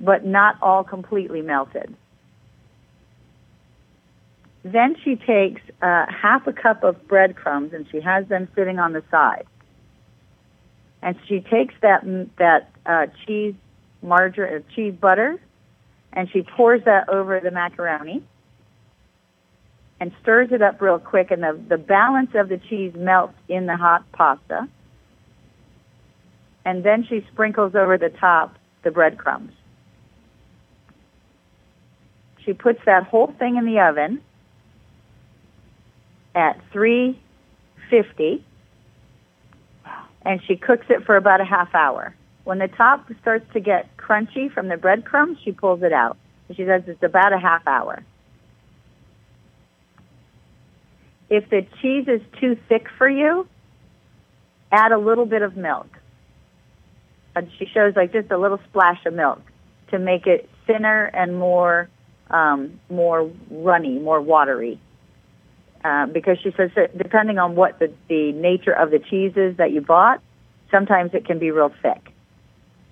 [0.00, 1.96] but not all completely melted.
[4.64, 8.94] Then she takes uh, half a cup of breadcrumbs and she has them sitting on
[8.94, 9.46] the side.
[11.02, 12.02] And she takes that
[12.38, 13.54] that uh, cheese
[14.02, 15.38] margarine, uh, cheese butter,
[16.14, 18.22] and she pours that over the macaroni
[20.00, 23.66] and stirs it up real quick, and the, the balance of the cheese melts in
[23.66, 24.66] the hot pasta.
[26.64, 29.52] And then she sprinkles over the top the breadcrumbs.
[32.44, 34.22] She puts that whole thing in the oven
[36.34, 38.44] at 350
[40.26, 42.14] and she cooks it for about a half hour.
[42.44, 46.16] When the top starts to get crunchy from the breadcrumbs, she pulls it out.
[46.54, 48.02] She says it's about a half hour.
[51.30, 53.46] if the cheese is too thick for you,
[54.70, 55.88] add a little bit of milk.
[57.36, 59.40] And she shows like just a little splash of milk
[59.90, 61.88] to make it thinner and more
[62.30, 64.80] um, more runny, more watery.
[65.84, 69.54] Uh, because she says that depending on what the, the nature of the cheese is
[69.58, 70.22] that you bought,
[70.70, 72.10] sometimes it can be real thick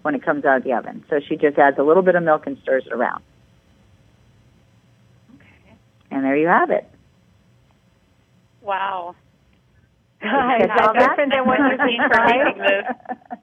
[0.03, 1.03] when it comes out of the oven.
[1.09, 3.23] So she just adds a little bit of milk and stirs it around.
[5.37, 5.75] Okay.
[6.11, 6.87] And there you have it.
[8.61, 9.15] Wow.
[10.21, 13.39] That's all different than what you've seen for making this.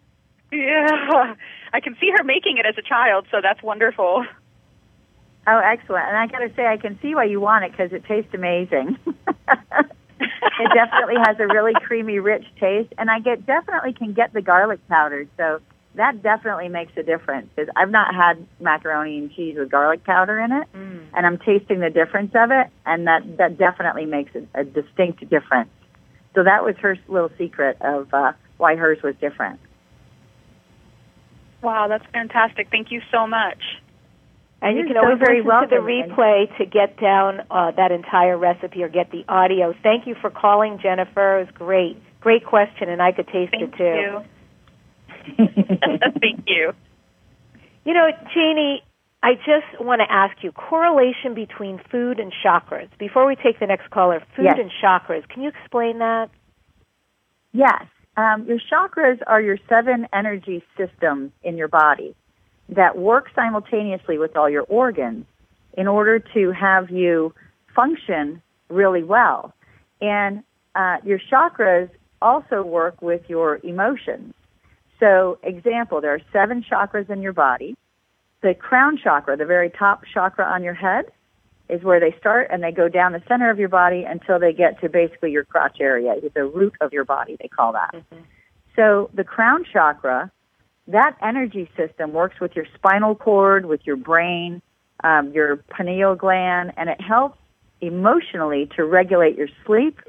[0.51, 1.33] Yeah.
[1.73, 4.25] I can see her making it as a child, so that's wonderful.
[5.45, 6.07] Oh, excellent.
[6.07, 8.33] And I got to say, I can see why you want it because it tastes
[8.33, 8.97] amazing.
[10.19, 12.93] it definitely has a really creamy, rich taste.
[12.97, 15.27] And I get definitely can get the garlic powder.
[15.37, 15.59] So
[15.95, 20.39] that definitely makes a difference because I've not had macaroni and cheese with garlic powder
[20.39, 20.67] in it.
[21.13, 22.67] And I'm tasting the difference of it.
[22.85, 25.69] And that, that definitely makes a, a distinct difference.
[26.35, 29.59] So that was her little secret of uh, why hers was different.
[31.61, 32.69] Wow, that's fantastic.
[32.69, 33.57] Thank you so much.
[34.61, 37.91] And you can so always very listen to the replay to get down uh, that
[37.91, 39.73] entire recipe or get the audio.
[39.83, 41.39] Thank you for calling, Jennifer.
[41.39, 41.97] It was great.
[42.19, 44.23] Great question, and I could taste Thank it too.
[45.37, 45.47] you.
[46.19, 46.73] Thank you.
[47.85, 48.83] You know, Janie,
[49.23, 52.89] I just want to ask you correlation between food and chakras.
[52.97, 54.57] Before we take the next caller, food Yes.
[54.59, 55.27] and chakras.
[55.29, 56.29] Can you explain that?
[57.53, 57.85] Yes.
[58.17, 62.15] Um, your chakras are your seven energy systems in your body
[62.69, 65.25] that work simultaneously with all your organs
[65.73, 67.33] in order to have you
[67.75, 69.53] function really well.
[70.01, 70.43] And
[70.75, 71.89] uh, your chakras
[72.21, 74.33] also work with your emotions.
[74.99, 77.75] So, example, there are seven chakras in your body.
[78.41, 81.05] The crown chakra, the very top chakra on your head,
[81.69, 84.51] is where they start and they go down the center of your body until they
[84.51, 87.95] get to basically your crotch area, the root of your body, they call that.
[88.75, 90.31] So the crown chakra,
[90.89, 94.61] that energy system works with your spinal cord, with your brain,
[95.03, 97.37] um, your pineal gland, and it helps
[97.79, 99.99] emotionally to regulate your sleep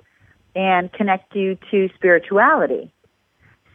[0.57, 2.91] and connect you to spirituality.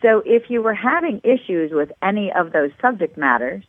[0.02, 3.64] So if you were having issues with any of those subject matters,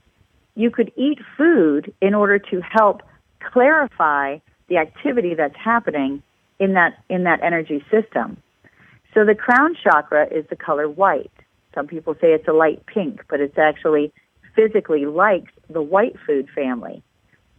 [0.55, 3.03] you could eat food in order to help
[3.41, 6.23] clarify the activity that's happening
[6.59, 8.39] in that in that energy system.
[9.15, 11.31] So the crown chakra is the color white.
[11.77, 14.13] Some people say it's a light pink, but it's actually
[14.57, 17.03] physically like the white food family.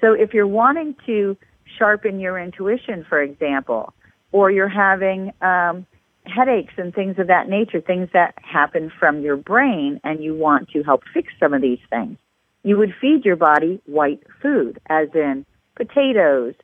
[0.02, 1.38] So if you're wanting to
[1.78, 3.94] sharpen your intuition, for example,
[4.32, 5.86] or you're having um,
[6.26, 10.70] headaches and things of that nature, things that happen from your brain, and you want
[10.70, 12.18] to help fix some of these things,
[12.64, 16.56] you would feed your body white food, as in potatoes,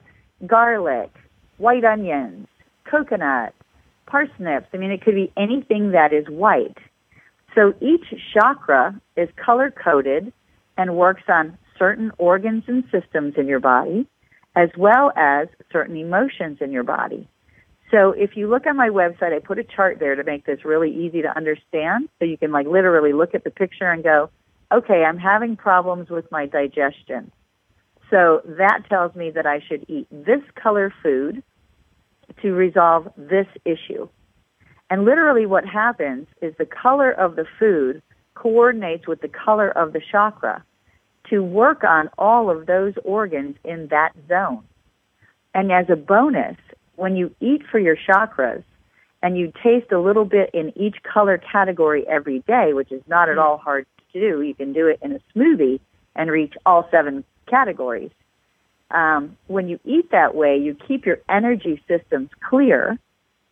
[0.45, 1.11] garlic,
[1.57, 2.47] white onions,
[2.89, 3.53] coconut,
[4.07, 4.67] parsnips.
[4.73, 6.77] I mean, it could be anything that is white.
[7.55, 10.33] So each chakra is color coded
[10.77, 14.07] and works on certain organs and systems in your body,
[14.55, 17.27] as well as certain emotions in your body.
[17.91, 20.65] So if you look on my website, I put a chart there to make this
[20.65, 22.09] really easy to understand.
[22.17, 24.31] So you can like literally look at the picture and go,
[24.71, 27.31] okay, I'm having problems with my digestion.
[28.09, 31.43] So that tells me that I should eat this color food
[32.41, 34.07] to resolve this issue.
[34.93, 38.03] And literally what happens is the color of the food
[38.35, 40.63] coordinates with the color of the chakra
[41.31, 44.63] to work on all of those organs in that zone.
[45.55, 46.57] And as a bonus,
[46.95, 48.63] when you eat for your chakras
[49.23, 53.29] and you taste a little bit in each color category every day, which is not
[53.29, 55.79] at all hard to do, you can do it in a smoothie
[56.15, 58.11] and reach all seven categories.
[58.91, 62.99] Um, when you eat that way, you keep your energy systems clear.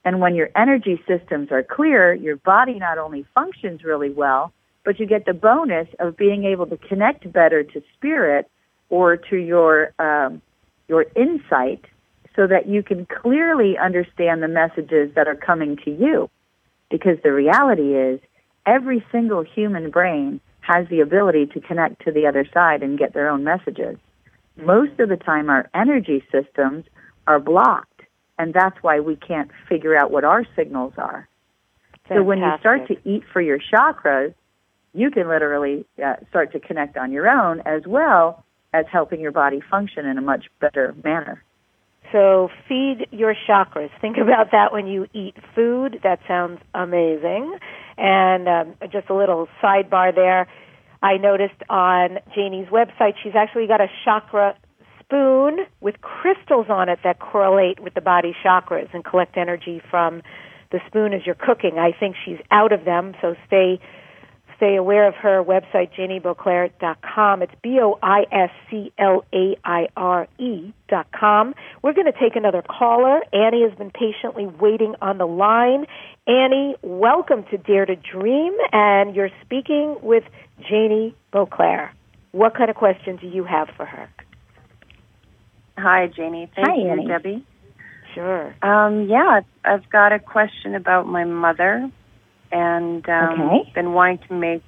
[0.03, 4.51] And when your energy systems are clear, your body not only functions really well,
[4.83, 8.49] but you get the bonus of being able to connect better to spirit
[8.89, 10.41] or to your um,
[10.87, 11.85] your insight,
[12.35, 16.29] so that you can clearly understand the messages that are coming to you.
[16.89, 18.19] Because the reality is,
[18.65, 23.13] every single human brain has the ability to connect to the other side and get
[23.13, 23.97] their own messages.
[24.57, 26.85] Most of the time, our energy systems
[27.27, 27.90] are blocked,
[28.41, 31.30] and that's why we can't figure out what our signals are.
[32.10, 34.34] So when you start to eat for your chakras,
[34.93, 39.32] you can literally uh, start to connect on your own as well as helping your
[39.32, 41.43] body function in a much better manner.
[42.12, 43.91] So feed your chakras.
[44.01, 45.99] Think about that when you eat food.
[46.04, 47.57] That sounds amazing.
[47.95, 50.47] And um, just a little sidebar there.
[51.03, 54.57] I noticed on Janie's website she's actually got a chakra
[55.12, 60.22] spoon with crystals on it that correlate with the body chakras and collect energy from
[60.72, 61.78] the spoon as you're cooking.
[61.78, 63.80] I think she's out of them, so stay
[64.55, 67.41] stay aware of her website, janieboisclair.com.
[67.41, 71.55] It's B O I S C L A I R E dot com.
[71.82, 73.22] We're going to take another caller.
[73.34, 75.88] Annie has been patiently waiting on the line.
[76.26, 80.24] Annie, welcome to Dare to Dream, and you're speaking with
[80.70, 81.89] Janie Boisclair.
[82.32, 84.07] What kind of questions do you have for her?
[85.78, 86.51] Hi, Janie.
[86.55, 87.07] Thank Hi, you, Annie.
[87.07, 87.45] Debbie.
[88.13, 88.53] Sure.
[88.61, 91.89] Um, yeah, I've, got a question about my mother,
[92.51, 93.72] and um, Okay.
[93.74, 94.63] been wanting to make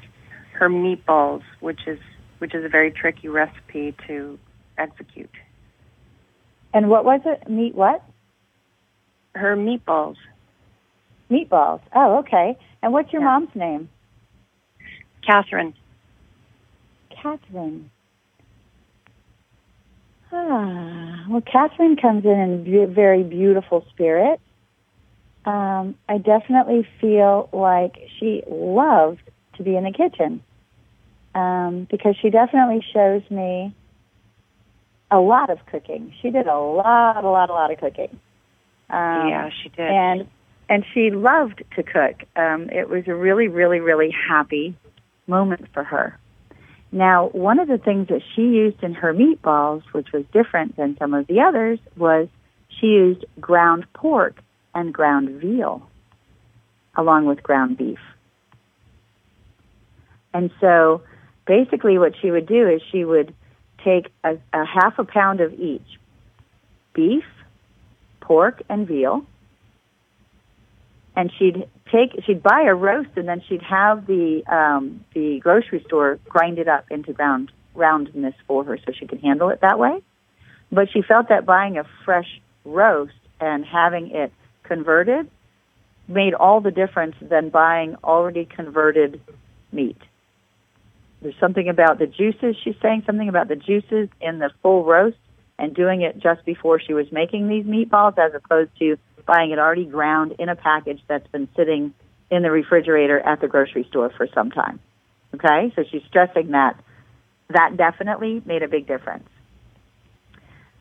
[0.53, 1.99] her meatballs, which is
[2.39, 4.37] which is a very tricky recipe to
[4.77, 5.29] execute.
[6.73, 7.49] And what was it?
[7.49, 8.03] Meat what?
[9.35, 10.15] Her meatballs.
[11.29, 11.81] Meatballs.
[11.95, 12.57] Oh, okay.
[12.81, 13.89] And what's your mom's name?
[15.25, 15.73] Catherine.
[17.21, 17.89] Catherine.
[20.35, 24.39] Ah, well, Catherine comes in in be- very beautiful spirit.
[25.45, 29.21] Um, I definitely feel like she loved
[29.57, 30.41] to be in the kitchen
[31.35, 33.75] um, because she definitely shows me
[35.11, 36.13] a lot of cooking.
[36.21, 38.19] She did a lot, a lot, a lot of cooking.
[38.89, 39.87] Um, Yeah, she did.
[39.87, 40.27] And
[40.69, 42.23] and she loved to cook.
[42.35, 44.75] Um, it was a really, really, really happy
[45.27, 46.17] moment for her.
[46.93, 50.95] Now, one of the things that she used in her meatballs, which was different than
[50.99, 52.27] some of the others, was
[52.69, 54.39] she used ground pork
[54.75, 55.89] and ground veal
[56.95, 57.97] along with ground beef.
[60.35, 61.01] And so
[61.47, 63.33] basically what she would do is she would
[63.83, 65.99] take a, a half a pound of each
[66.93, 67.25] beef,
[68.21, 69.25] pork, and veal.
[71.15, 75.83] And she'd take, she'd buy a roast, and then she'd have the um, the grocery
[75.85, 79.77] store grind it up into ground roundness for her, so she could handle it that
[79.77, 80.01] way.
[80.71, 84.31] But she felt that buying a fresh roast and having it
[84.63, 85.29] converted
[86.07, 89.21] made all the difference than buying already converted
[89.71, 89.97] meat.
[91.21, 92.55] There's something about the juices.
[92.63, 95.17] She's saying something about the juices in the full roast
[95.63, 99.59] and doing it just before she was making these meatballs as opposed to buying it
[99.59, 101.93] already ground in a package that's been sitting
[102.29, 104.81] in the refrigerator at the grocery store for some time.
[105.33, 105.71] Okay?
[105.75, 106.77] So she's stressing that
[107.49, 109.27] that definitely made a big difference.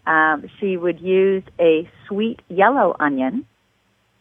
[0.04, 3.46] Um, she would use a sweet yellow onion,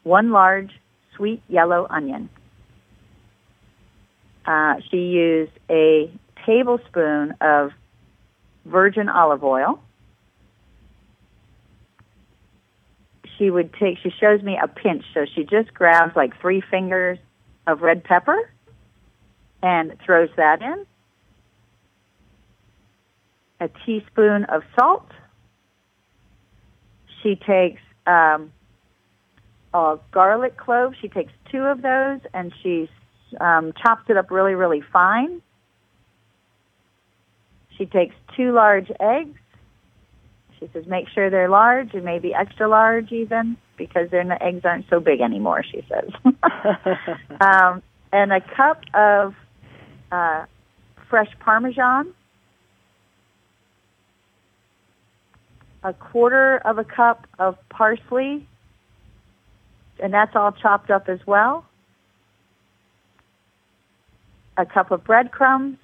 [0.04, 0.70] one large
[1.16, 2.30] sweet yellow onion.
[4.46, 6.12] Uh, she used a
[6.46, 7.72] tablespoon of
[8.66, 9.82] virgin olive oil.
[13.42, 17.18] She would take, she shows me a pinch, so she just grabs like three fingers
[17.66, 18.38] of red pepper
[19.64, 20.86] and throws that in.
[23.60, 25.10] A teaspoon of salt.
[27.24, 28.54] She takes um,
[29.74, 30.94] a garlic clove.
[31.02, 32.92] She takes two of those and she
[33.40, 35.42] um, chops it up really, really fine.
[37.76, 39.40] She takes two large eggs.
[40.62, 44.88] She says, make sure they're large and maybe extra large even because their eggs aren't
[44.92, 46.12] so big anymore, she says.
[47.42, 47.82] um,
[48.14, 49.34] and a cup of
[50.12, 50.46] uh,
[51.10, 52.14] fresh Parmesan.
[55.84, 58.48] A quarter of a cup of parsley.
[60.00, 61.66] And that's all chopped up as well.
[64.58, 65.80] A cup of breadcrumbs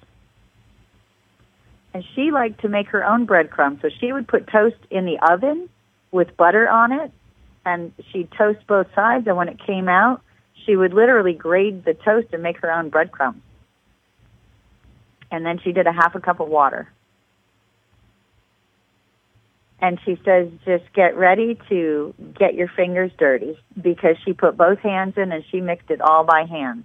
[1.98, 3.80] and she liked to make her own breadcrumbs.
[3.82, 5.68] So she would put toast in the oven
[6.12, 7.10] with butter on it,
[7.66, 9.26] and she'd toast both sides.
[9.26, 10.22] And when it came out,
[10.64, 13.42] she would literally grade the toast and make her own breadcrumbs.
[15.32, 16.88] And then she did a half a cup of water.
[19.80, 24.78] And she says, just get ready to get your fingers dirty because she put both
[24.78, 26.84] hands in and she mixed it all by hand.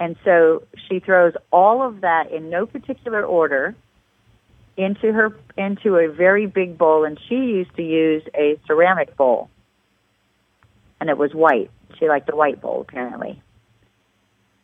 [0.00, 3.76] And so she throws all of that in no particular order
[4.78, 9.50] into her into a very big bowl and she used to use a ceramic bowl.
[11.00, 11.70] And it was white.
[11.98, 13.42] She liked a white bowl apparently.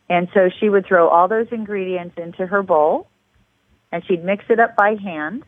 [0.09, 3.07] And so she would throw all those ingredients into her bowl
[3.91, 5.43] and she'd mix it up by hand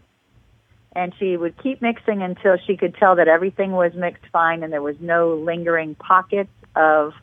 [0.92, 4.72] and she would keep mixing until she could tell that everything was mixed fine and
[4.72, 7.14] there was no lingering pockets of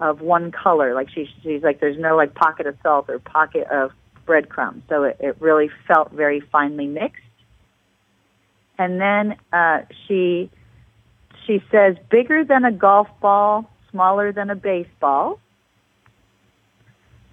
[0.00, 0.94] of one color.
[0.94, 3.92] Like she, she's like, there's no like pocket of salt or pocket of
[4.26, 4.82] breadcrumbs.
[4.88, 7.22] So it, it really felt very finely mixed.
[8.78, 10.50] And then uh, she
[11.46, 15.40] she says bigger than a golf ball, smaller than a baseball.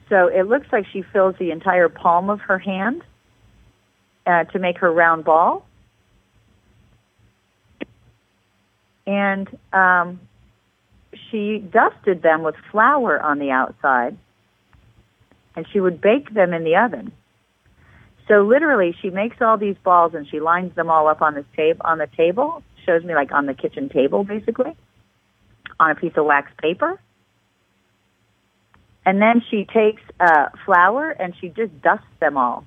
[0.10, 3.04] So it looks like she fills the entire palm of her hand.
[4.28, 5.66] uh, to make her round ball.
[9.08, 10.20] And um,
[11.32, 14.18] she dusted them with flour on the outside,
[15.56, 17.12] and she would bake them in the oven.
[18.28, 21.46] So literally, she makes all these balls and she lines them all up on this
[21.56, 22.62] tab- on the table.
[22.86, 24.76] Shows me like on the kitchen table, basically,
[25.80, 27.00] on a piece of wax paper.
[29.06, 32.66] And then she takes uh, flour and she just dusts them all.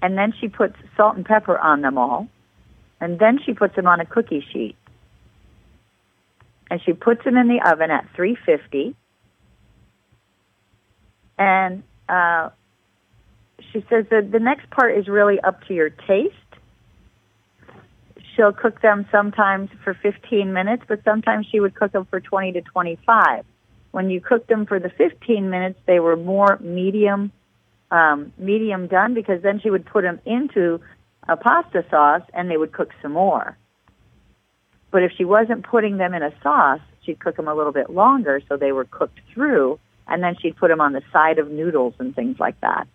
[0.00, 2.28] And then she puts salt and pepper on them all.
[3.00, 4.76] And then she puts them on a cookie sheet.
[6.70, 8.94] And she puts them in the oven at 350.
[11.36, 12.50] And uh,
[13.72, 16.34] she says that the next part is really up to your taste.
[18.36, 22.52] She'll cook them sometimes for 15 minutes, but sometimes she would cook them for 20
[22.52, 23.44] to 25.
[23.90, 27.32] When you cooked them for the 15 minutes, they were more medium,
[27.90, 30.80] um, medium done because then she would put them into
[31.28, 33.56] a pasta sauce and they would cook some more.
[34.90, 37.90] But if she wasn't putting them in a sauce, she'd cook them a little bit
[37.90, 41.50] longer so they were cooked through, and then she'd put them on the side of
[41.50, 42.88] noodles and things like that.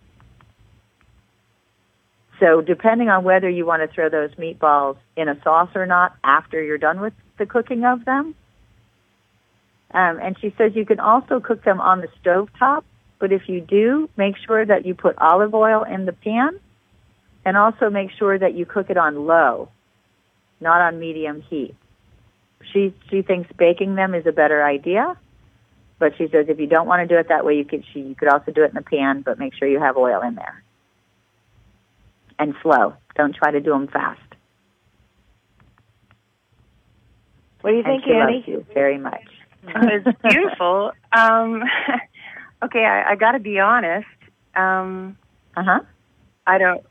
[2.38, 6.14] So depending on whether you want to throw those meatballs in a sauce or not
[6.22, 8.34] after you're done with the cooking of them.
[9.92, 12.84] Um, and she says you can also cook them on the stove top,
[13.18, 16.60] but if you do, make sure that you put olive oil in the pan
[17.44, 19.70] and also make sure that you cook it on low,
[20.60, 21.74] not on medium heat.
[22.72, 25.16] She she thinks baking them is a better idea,
[25.98, 28.00] but she says if you don't want to do it that way, you could she
[28.00, 30.34] you could also do it in the pan, but make sure you have oil in
[30.34, 30.62] there
[32.38, 32.94] and slow.
[33.14, 34.20] Don't try to do them fast.
[37.60, 38.34] What do you and think, she Annie?
[38.36, 39.26] loves you very much.
[39.64, 40.92] it's beautiful.
[41.12, 41.62] Um,
[42.62, 44.06] okay, I, I got to be honest.
[44.54, 45.16] Um,
[45.56, 45.80] uh huh.
[46.46, 46.84] I don't.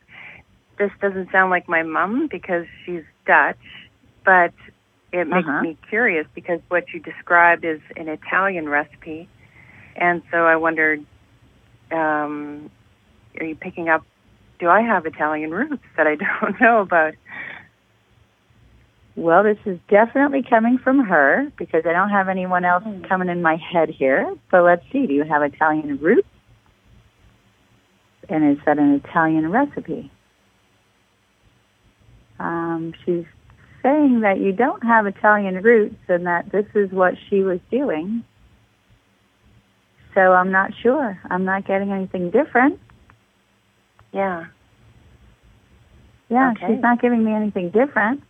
[0.80, 3.60] This doesn't sound like my mom because she's Dutch,
[4.26, 4.52] but
[5.22, 5.62] it makes Uh-huh.
[5.62, 9.30] me curious because what you described is an Italian recipe,
[9.96, 11.06] and so I wondered,
[11.92, 12.70] um,
[13.40, 14.04] are you picking up?
[14.60, 17.14] Do I have Italian roots that I don't know about?
[19.16, 23.42] Well, this is definitely coming from her because I don't have anyone else coming in
[23.42, 24.36] my head here.
[24.52, 25.08] So let's see.
[25.08, 26.28] Do you have Italian roots?
[28.28, 30.12] And is that an Italian recipe?
[32.40, 33.24] Um, she's
[33.86, 38.24] saying that you don't have Italian roots and that this is what she was doing.
[40.16, 41.22] So I'm not sure.
[41.30, 42.80] I'm not getting anything different.
[44.12, 44.46] Yeah.
[46.30, 46.74] Yeah, Okay.
[46.74, 48.24] she's not giving me anything different.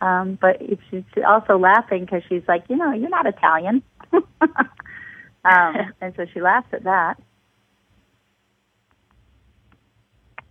[0.00, 3.82] Um, but she's also laughing because she's like, you know, you're not Italian.
[4.12, 4.22] um,
[6.00, 7.20] and so she laughs at that.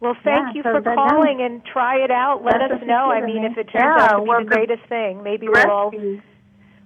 [0.01, 2.41] Well, thank Yeah, you so for calling and try it out.
[2.43, 3.11] Let That's us know.
[3.11, 3.47] I mean, me.
[3.51, 5.91] if it turns Yeah, out to be well, the the greatest thing, maybe we'll all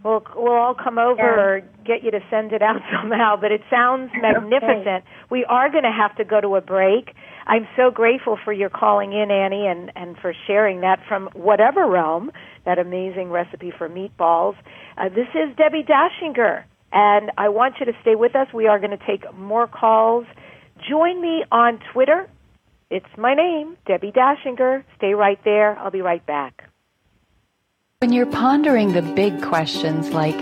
[0.03, 1.41] we'll we'll all come over Yeah.
[1.41, 3.35] or get you to send it out somehow.
[3.39, 5.03] But it sounds magnificent.
[5.29, 7.13] We are going to have to go to a break.
[7.45, 11.85] I'm so grateful for your calling in, Annie, and and for sharing that from whatever
[11.87, 12.31] realm.
[12.65, 14.55] That amazing recipe for meatballs.
[14.97, 18.47] Uh, this is Debbie Dachinger, and I want you to stay with us.
[18.53, 20.25] We are going to take more calls.
[20.89, 22.27] Join me on Twitter.
[22.93, 24.83] It's my name, Debbie Dachinger.
[24.97, 25.75] Stay right there.
[25.79, 26.69] I'll be right back.
[28.01, 30.35] When you're pondering the big questions like,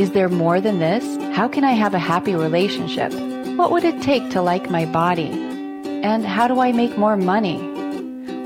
[0.00, 1.04] is there more than this?
[1.36, 3.12] How can I have a happy relationship?
[3.58, 5.28] What would it take to like my body?
[6.02, 7.58] And how do I make more money?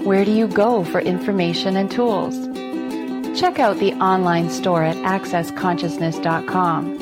[0.03, 2.35] Where do you go for information and tools?
[3.39, 7.02] Check out the online store at accessconsciousness.com.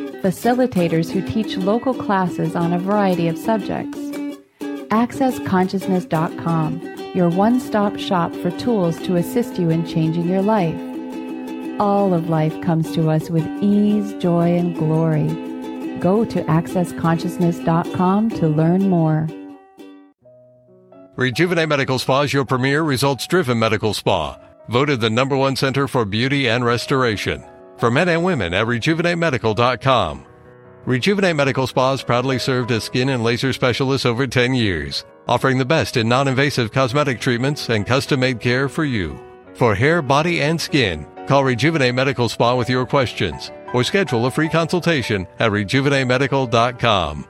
[0.21, 3.97] facilitators who teach local classes on a variety of subjects.
[4.89, 10.75] AccessConsciousness.com, your one stop shop for tools to assist you in changing your life.
[11.79, 15.27] All of life comes to us with ease, joy, and glory.
[15.99, 19.27] Go to AccessConsciousness.com to learn more.
[21.15, 24.39] Rejuvenate Medical Spa is your premier results driven medical spa.
[24.69, 27.43] Voted the number one center for beauty and restoration.
[27.81, 30.25] For men and women at rejuvenatemedical.com.
[30.85, 35.57] Rejuvenate Medical Spa has proudly served as skin and laser specialists over 10 years, offering
[35.57, 39.19] the best in non invasive cosmetic treatments and custom made care for you.
[39.55, 44.31] For hair, body, and skin, call Rejuvenate Medical Spa with your questions or schedule a
[44.31, 47.25] free consultation at rejuvenatemedical.com.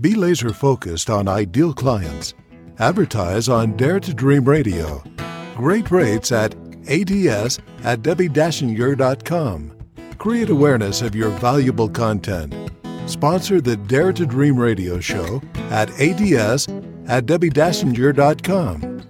[0.00, 2.32] Be laser focused on ideal clients.
[2.78, 5.02] Advertise on Dare to Dream Radio.
[5.56, 6.54] Great rates at
[6.90, 9.72] ads at debbie-yer.com.
[10.18, 12.54] Create awareness of your valuable content.
[13.06, 16.68] Sponsor the Dare to Dream radio show at ads
[17.08, 19.02] at debbie-yer.com.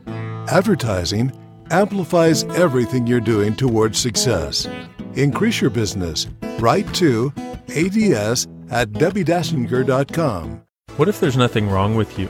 [0.48, 1.32] Advertising
[1.70, 4.68] amplifies everything you're doing towards success.
[5.14, 6.26] Increase your business.
[6.58, 7.32] Write to
[7.68, 10.62] ads at debbie-yer.com.
[10.96, 12.26] What if there's nothing wrong with you?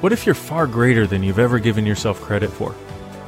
[0.00, 2.74] What if you're far greater than you've ever given yourself credit for?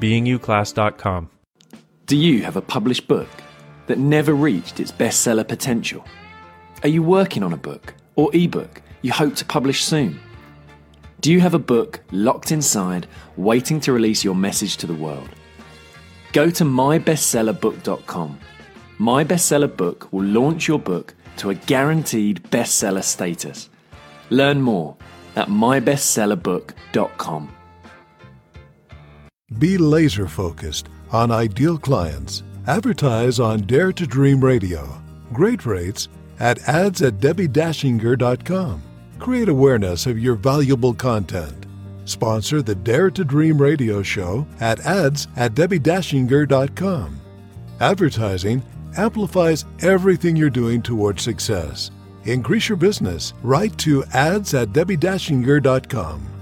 [0.00, 1.30] beingyouclass.com.
[2.06, 3.28] Do you have a published book
[3.86, 6.04] that never reached its bestseller potential?
[6.82, 10.18] Are you working on a book or ebook you hope to publish soon?
[11.20, 15.28] Do you have a book locked inside, waiting to release your message to the world?
[16.32, 18.38] Go to mybestsellerbook.com.
[18.98, 23.68] My Bestseller Book will launch your book to a guaranteed bestseller status.
[24.30, 24.96] Learn more
[25.36, 27.54] at mybestsellerbook.com.
[29.58, 32.44] Be laser focused on ideal clients.
[32.66, 35.02] Advertise on Dare to Dream Radio.
[35.32, 38.82] Great rates at ads at debbie-yer.com.
[39.18, 41.66] Create awareness of your valuable content.
[42.04, 47.20] Sponsor the Dare to Dream radio show at ads at debbie-yer.com.
[47.80, 48.62] Advertising
[48.96, 51.90] amplifies everything you're doing towards success.
[52.24, 53.34] Increase your business.
[53.42, 56.39] Write to ads at debbie-yer.com.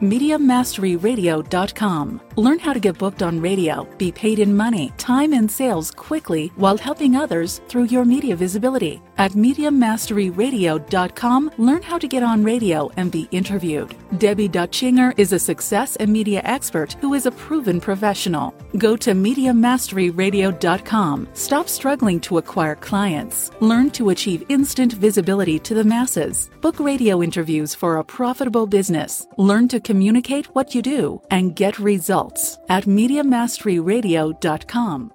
[0.00, 2.23] MediaMasteryRadio.com.
[2.36, 6.48] Learn how to get booked on radio, be paid in money, time, and sales quickly
[6.56, 9.00] while helping others through your media visibility.
[9.18, 13.94] At MediaMasteryRadio.com, learn how to get on radio and be interviewed.
[14.18, 18.52] Debbie Dachinger is a success and media expert who is a proven professional.
[18.78, 21.28] Go to MediaMasteryRadio.com.
[21.34, 23.52] Stop struggling to acquire clients.
[23.60, 26.50] Learn to achieve instant visibility to the masses.
[26.60, 29.28] Book radio interviews for a profitable business.
[29.36, 32.23] Learn to communicate what you do and get results
[32.68, 35.12] at MediaMasteryRadio.com.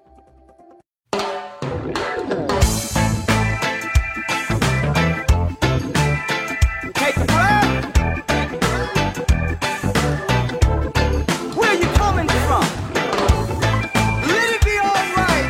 [6.93, 7.95] Take a breath.
[11.55, 12.64] Where you coming from?
[14.28, 15.49] Let it be alright.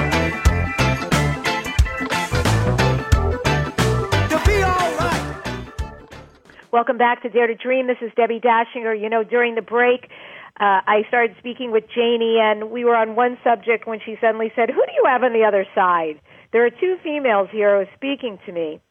[4.29, 5.23] To be alright.
[6.71, 7.87] Welcome back to Dare to Dream.
[7.87, 8.97] This is Debbie Dachinger.
[8.99, 10.09] You know, during the break,
[10.59, 14.51] uh, I started speaking with Janie, and we were on one subject when she suddenly
[14.55, 16.19] said, Who do you have on the other side?
[16.51, 18.81] There are two females here who are speaking to me.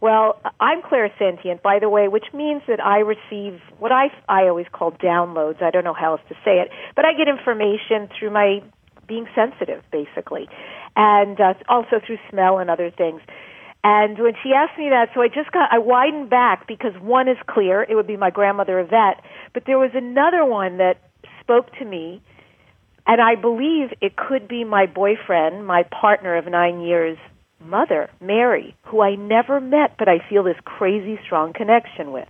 [0.00, 4.66] Well, I'm clairsentient, by the way, which means that I receive what I, I always
[4.70, 5.62] call downloads.
[5.62, 8.62] I don't know how else to say it, but I get information through my
[9.08, 10.48] being sensitive, basically,
[10.94, 13.20] and uh, also through smell and other things.
[13.82, 17.28] And when she asked me that, so I just got, I widened back because one
[17.28, 19.22] is clear, it would be my grandmother Yvette,
[19.54, 20.98] but there was another one that
[21.46, 22.20] spoke to me,
[23.06, 27.16] and I believe it could be my boyfriend, my partner of nine years,
[27.60, 32.28] mother, Mary, who I never met, but I feel this crazy strong connection with.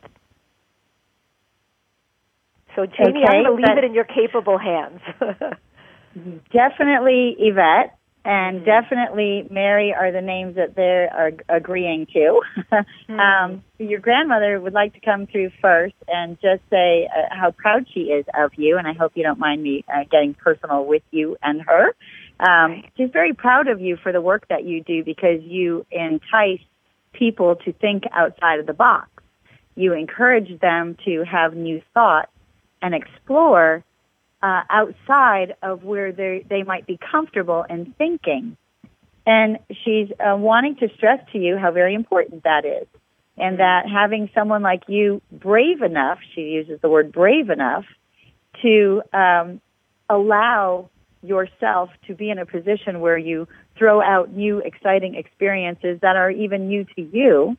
[2.77, 5.01] So, Janie, Okay, I'm going to leave it in your capable hands.
[6.53, 7.96] Definitely Yvette.
[8.27, 12.41] And definitely Mary are the names that they are agreeing to.
[13.15, 17.87] um, your grandmother would like to come through first and just say uh, how proud
[17.95, 21.05] she is of you, and I hope you don't mind me uh, getting personal with
[21.13, 21.95] you and her.
[22.41, 26.59] Um, she's very proud of you for the work that you do because you entice
[27.13, 29.09] people to think outside of the box.
[29.77, 32.33] You encourage them to have new thoughts
[32.83, 33.85] and explore
[34.43, 38.57] uh, outside of where they they might be comfortable in thinking.
[39.27, 42.87] And she's uh, wanting to stress to you how very important that is,
[43.37, 47.85] and that having someone like you brave enough, she uses the word brave enough,
[48.63, 49.61] to um,
[50.09, 50.91] allow
[51.23, 56.31] yourself to be in a position where you throw out new exciting experiences that are
[56.31, 57.57] even new to you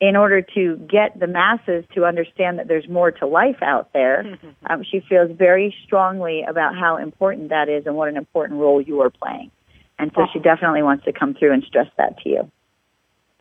[0.00, 4.38] in order to get the masses to understand that there's more to life out there.
[4.70, 8.82] Um, she feels very strongly about how important that is and what an important role
[8.82, 9.50] you are playing.
[9.98, 12.50] And so she definitely wants to come through and stress that to you.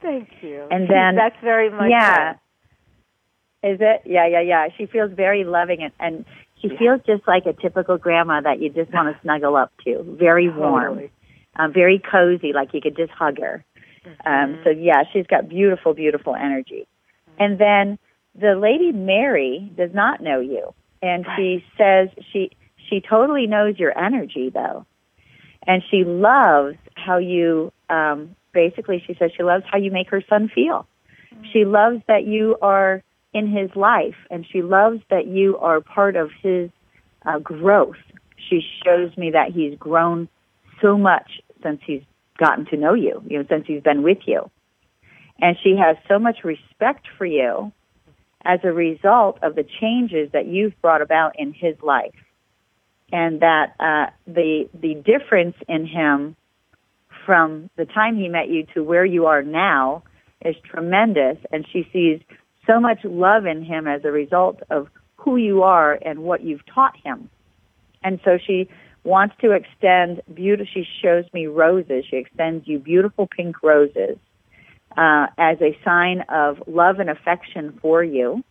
[0.01, 0.67] Thank you.
[0.71, 2.35] And then that's very much yeah.
[3.63, 4.03] Is it?
[4.05, 4.67] Yeah, yeah, yeah.
[4.77, 6.25] She feels very loving and, and
[6.61, 10.03] she feels just like a typical grandma that you just want to snuggle up to.
[10.17, 11.11] Very warm, Totally.
[11.57, 13.65] um, very cozy, like you could just hug her.
[14.25, 16.87] Um, so yeah, she's got beautiful, beautiful energy.
[17.39, 17.99] And then
[18.39, 22.51] the lady Mary does not know you, and she says she
[22.89, 24.85] she totally knows your energy though,
[25.65, 27.71] and she loves how you.
[27.89, 30.87] Um, basically, she says she loves how you make her son feel.
[31.53, 33.03] She loves that you are
[33.33, 36.69] in his life, and she loves that you are part of his
[37.25, 37.97] uh, growth.
[38.49, 40.27] She shows me that he's grown
[40.81, 42.01] so much since he's
[42.37, 44.49] gotten to know you, you know, since he's been with you.
[45.39, 47.71] And she has so much respect for you
[48.43, 52.15] as a result of the changes that you've brought about in his life.
[53.11, 56.35] And that uh, the the difference in him
[57.25, 60.03] from the time he met you to where you are now
[60.43, 62.21] is tremendous and she sees
[62.65, 66.65] so much love in him as a result of who you are and what you've
[66.73, 67.29] taught him.
[68.03, 68.69] And so she
[69.07, 72.03] wants to extend beautiful, she shows me roses.
[72.09, 74.17] She extends you beautiful pink roses
[74.97, 78.43] uh, as a sign of love and affection for you.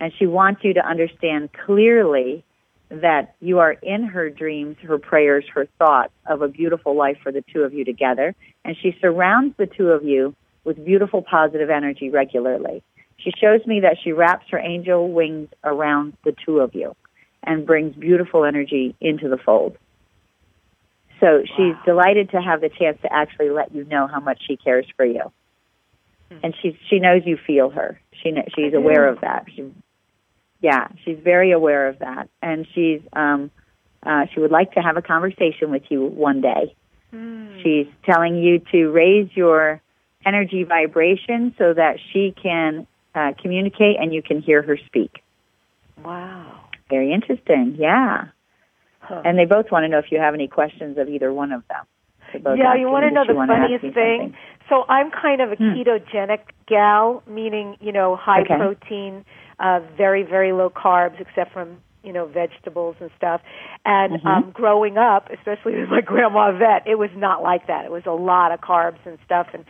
[0.00, 2.44] And she wants you to understand clearly
[2.88, 7.30] that you are in her dreams, her prayers, her thoughts of a beautiful life for
[7.30, 8.34] the two of you together.
[8.64, 12.82] And she surrounds the two of you with beautiful positive energy regularly.
[13.18, 16.96] She shows me that she wraps her angel wings around the two of you
[17.46, 19.76] and brings beautiful energy into the fold.
[21.20, 24.56] So she's delighted to have the chance to actually let you know how much she
[24.56, 25.32] cares for you.
[26.42, 28.00] And she she knows you feel her.
[28.22, 29.46] She kn- she's aware of that.
[29.54, 29.72] She,
[30.60, 33.50] yeah, she's very aware of that, and she's um,
[34.04, 36.74] uh, she would like to have a conversation with you one day.
[37.62, 39.80] She's telling you to raise your
[40.26, 45.22] energy vibration so that she can uh, communicate and you can hear her speak.
[46.04, 46.63] Wow.
[46.90, 47.76] Very interesting.
[47.78, 48.26] Yeah.
[49.10, 51.62] And they both want to know if you have any questions of either one of
[51.68, 51.84] them.
[52.56, 54.34] Yeah, you want to know the funniest thing?
[54.68, 58.56] So I'm kind of a ketogenic gal, meaning, you know, high Okay.
[58.56, 59.24] protein,
[59.60, 63.40] uh, very, very low carbs, except from, you know, vegetables and stuff.
[63.84, 64.26] And Mhm.
[64.26, 67.84] um, growing up, especially with my grandma Yvette, it was not like that.
[67.84, 69.48] It was a lot of carbs and stuff.
[69.52, 69.64] And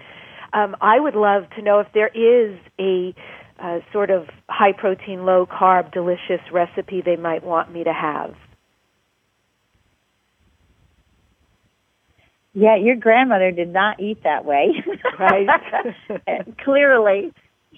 [0.52, 3.14] um, I would love to know if there is a
[3.58, 8.34] uh, sort of high protein, low carb, delicious recipe they might want me to have.
[12.52, 14.84] Yeah, your grandmother did not eat that way.
[15.18, 15.48] Right.
[16.64, 17.32] Clearly,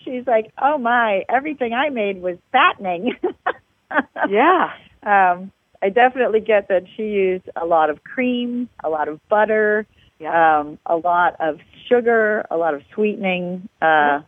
[0.05, 3.15] she's like, "Oh my, everything I made was fattening."
[4.29, 4.71] yeah.
[5.03, 5.53] Um,
[5.83, 9.87] I definitely get that she used a lot of cream, a lot of butter,
[10.21, 11.59] um, a lot of
[11.89, 14.21] sugar, a lot of sweetening, uh,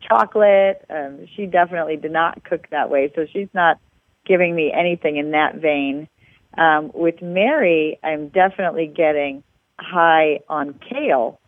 [0.00, 0.84] chocolate.
[0.90, 3.78] Um, she definitely did not cook that way, so she's not
[4.26, 6.08] giving me anything in that vein.
[6.56, 9.42] Um, with Mary, I'm definitely getting
[9.78, 11.40] high on kale.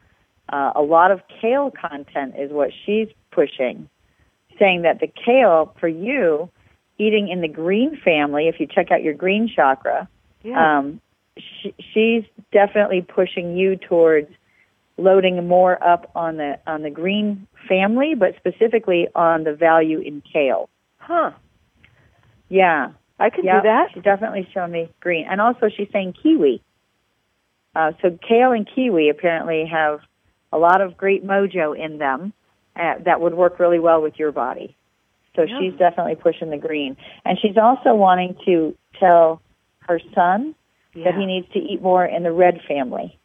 [0.48, 3.88] Uh, a lot of kale content is what she's pushing,
[4.58, 6.50] saying that the kale for you,
[6.98, 10.08] eating in the green family, if you check out your green chakra,
[10.42, 10.78] Yeah.
[10.78, 11.00] um,
[11.36, 14.28] she, she's definitely pushing you towards
[14.98, 20.22] loading more up on the on the green family, but specifically on the value in
[20.32, 20.68] kale.
[20.98, 21.32] Huh.
[22.48, 23.88] Yeah, I could Yep, do that.
[23.94, 26.62] She's definitely showing me green, and also she's saying kiwi.
[27.74, 30.00] Uh, so kale and kiwi apparently have
[30.52, 32.32] a lot of great mojo in them
[32.76, 34.76] uh, that would work really well with your body.
[35.34, 35.58] So Yeah.
[35.58, 39.40] she's definitely pushing the green, and she's also wanting to tell
[39.88, 40.54] her son
[40.94, 43.18] that he needs to eat more in the red family.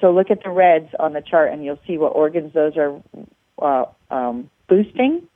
[0.00, 3.02] So look at the reds on the chart, and you'll see what organs those are
[3.60, 3.84] uh,
[4.14, 5.26] um, boosting.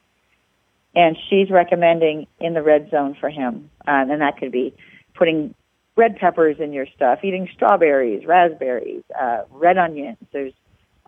[0.94, 4.74] And she's recommending in the red zone for him, um, and that could be
[5.14, 5.54] putting
[5.96, 10.18] red peppers in your stuff, eating strawberries, raspberries, uh, red onions.
[10.32, 10.52] There's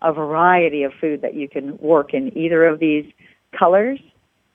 [0.01, 3.05] a variety of food that you can work in either of these
[3.57, 3.99] colors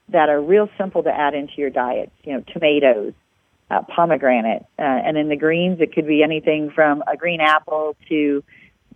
[0.09, 2.13] that are real simple to add into your diet.
[2.25, 3.13] You know, tomatoes,
[3.71, 7.97] uh, pomegranate, uh, and in the greens it could be anything from a green apple
[8.09, 8.43] to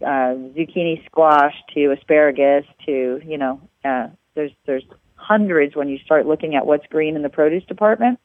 [0.01, 4.85] uh, zucchini squash to asparagus to you know uh, there's there's
[5.17, 8.19] hundreds when you start looking at what's green in the produce department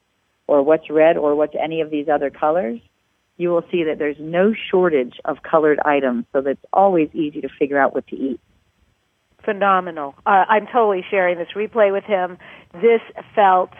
[0.46, 2.80] or what's red or what's any of these other colors
[3.36, 7.48] you will see that there's no shortage of colored items so that's always easy to
[7.58, 8.40] figure out what to eat
[9.44, 10.14] phenomenal.
[10.26, 12.38] Uh, I'm totally sharing this replay with him.
[12.74, 13.00] This
[13.34, 13.70] felt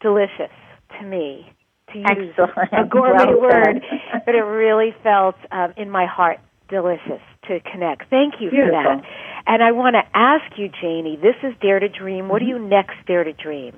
[0.00, 0.52] delicious
[0.98, 1.50] to me.
[1.92, 2.72] To use Excellent.
[2.72, 3.82] a gourmet Well word,
[4.26, 8.08] but it really felt um, in my heart delicious to connect.
[8.10, 8.82] Thank you Beautiful.
[8.82, 9.04] for that.
[9.46, 11.16] And I want to ask you, Janie.
[11.20, 12.28] This is Dare to Dream.
[12.28, 12.62] What do Mm-hmm.
[12.64, 13.74] you next dare to dream?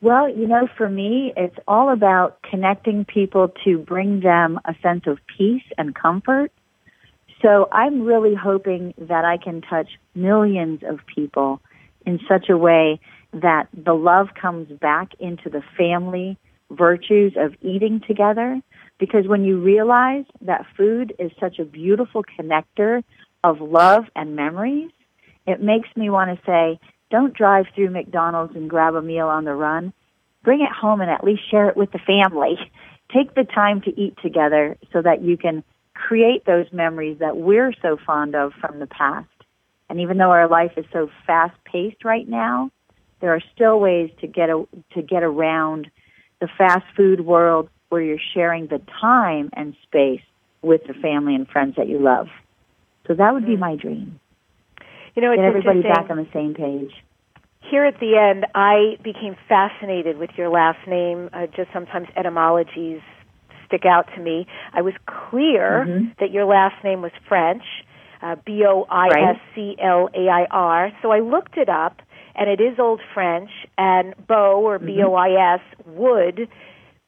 [0.00, 5.04] Well, you know, for me, it's all about connecting people to bring them a sense
[5.06, 6.52] of peace and comfort.
[7.42, 11.60] So I'm really hoping that I can touch millions of people
[12.04, 13.00] in such a way
[13.32, 16.38] that the love comes back into the family
[16.70, 18.60] virtues of eating together.
[18.98, 23.02] Because when you realize that food is such a beautiful connector
[23.44, 24.90] of love and memories,
[25.46, 26.80] it makes me want to say,
[27.10, 29.92] don't drive through McDonald's and grab a meal on the run.
[30.42, 32.58] Bring it home and at least share it with the family.
[33.14, 35.62] Take the time to eat together so that you can
[35.94, 39.28] create those memories that we're so fond of from the past.
[39.88, 42.70] And even though our life is so fast paced right now,
[43.20, 45.88] there are still ways to get a, to get around
[46.40, 50.22] the fast food world where you're sharing the time and space
[50.62, 52.26] with the family and friends that you love.
[53.06, 54.18] So that would be my dream.
[55.14, 56.92] You know, it's Get everybody back on the same page.
[57.70, 61.30] Here at the end, I became fascinated with your last name.
[61.32, 63.00] Uh, just sometimes etymologies
[63.66, 64.46] stick out to me.
[64.72, 66.16] I was clear Mhm.
[66.18, 67.64] that your last name was French,
[68.22, 70.92] uh, B O I S C L A I R.
[71.02, 72.02] So I looked it up,
[72.34, 76.48] and it is Old French, and Beau, or B O I S, wood,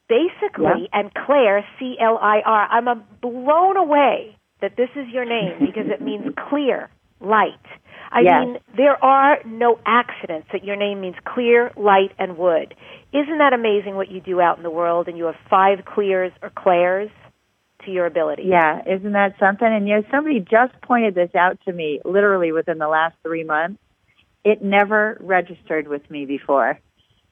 [0.09, 2.67] basically, and Claire, C L I R.
[2.69, 6.89] I'm blown away that this is your name because it means clear,
[7.21, 7.53] light.
[8.11, 8.43] I Yes.
[8.43, 12.73] mean, there are no accidents that your name means clear, light, and wood.
[13.13, 15.07] Isn't that amazing what you do out in the world?
[15.07, 17.11] And you have five clears or clairs
[17.85, 18.43] to your ability.
[18.47, 19.67] Yeah, isn't that something?
[19.67, 23.43] And you know, somebody just pointed this out to me literally within the last three
[23.43, 23.79] months.
[24.43, 26.79] It never registered with me before.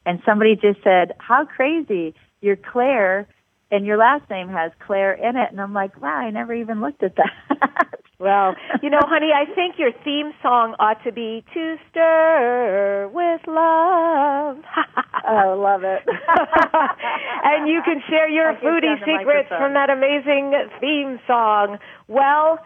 [0.05, 3.27] And somebody just said, How crazy, you're Claire
[3.69, 6.81] and your last name has Claire in it and I'm like, Wow, I never even
[6.81, 7.97] looked at that.
[8.19, 13.41] Well, you know, honey, I think your theme song ought to be To Stir with
[13.45, 14.57] Love.
[15.29, 16.01] oh, love it.
[17.43, 21.77] and you can share your foodie secrets from that amazing theme song.
[22.07, 22.57] Well,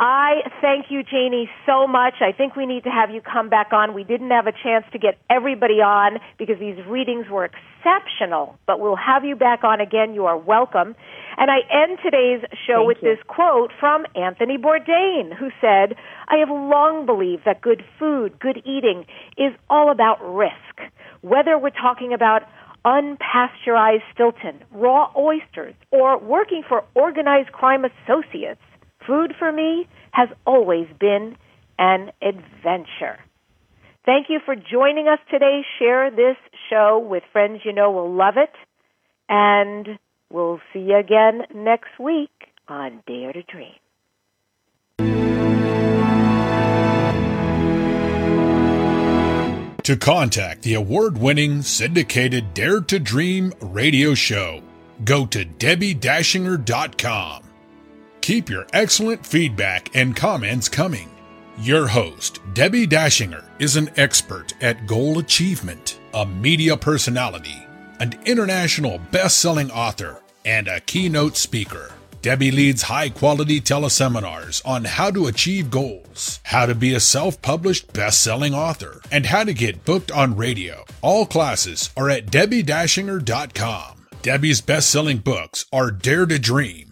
[0.00, 2.14] I thank you, Janie, so much.
[2.20, 3.94] I think we need to have you come back on.
[3.94, 8.78] We didn't have a chance to get everybody on because these readings were exceptional, but
[8.78, 10.14] we'll have you back on again.
[10.14, 10.94] You are welcome.
[11.36, 13.16] And I end today's show Thank with you.
[13.16, 15.96] this quote from Anthony Bourdain, who said,
[16.28, 19.04] I have long believed that good food, good eating,
[19.36, 20.92] is all about risk.
[21.22, 22.42] Whether we're talking about
[22.84, 28.60] unpasteurized Stilton, raw oysters, or working for organized crime associates,
[29.08, 31.36] food for me has always been
[31.78, 33.18] an adventure.
[34.04, 35.62] Thank you for joining us today.
[35.78, 36.36] Share this
[36.70, 38.52] show with friends you know will love it.
[39.28, 39.98] And
[40.30, 42.30] we'll see you again next week
[42.68, 43.72] on Dare to Dream.
[49.84, 54.62] To contact the award winning syndicated Dare to Dream radio show,
[55.04, 57.47] go to DebbieDachinger.com.
[58.28, 61.08] Keep your excellent feedback and comments coming.
[61.60, 67.66] Your host, Debbie Dachinger, is an expert at goal achievement, a media personality,
[68.00, 71.90] an international best selling author, and a keynote speaker.
[72.20, 77.40] Debbie leads high quality teleseminars on how to achieve goals, how to be a self
[77.40, 80.84] published best selling author, and how to get booked on radio.
[81.00, 84.04] All classes are at DebbieDachinger.com.
[84.20, 86.87] Debbie's best selling books are Dare to Dream,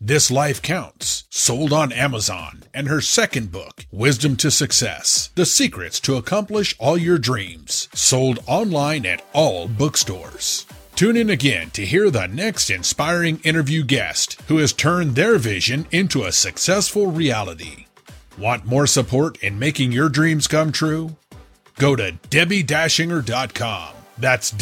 [0.00, 6.00] This Life Counts, sold on Amazon, and her second book, Wisdom to Success The Secrets
[6.00, 10.66] to Accomplish All Your Dreams, sold online at all bookstores.
[10.96, 15.86] Tune in again to hear the next inspiring interview guest who has turned their vision
[15.90, 17.86] into a successful reality.
[18.36, 21.16] Want more support in making your dreams come true?
[21.78, 23.94] Go to DebbieDachinger.com.
[24.18, 24.52] That's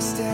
[0.00, 0.29] Standing.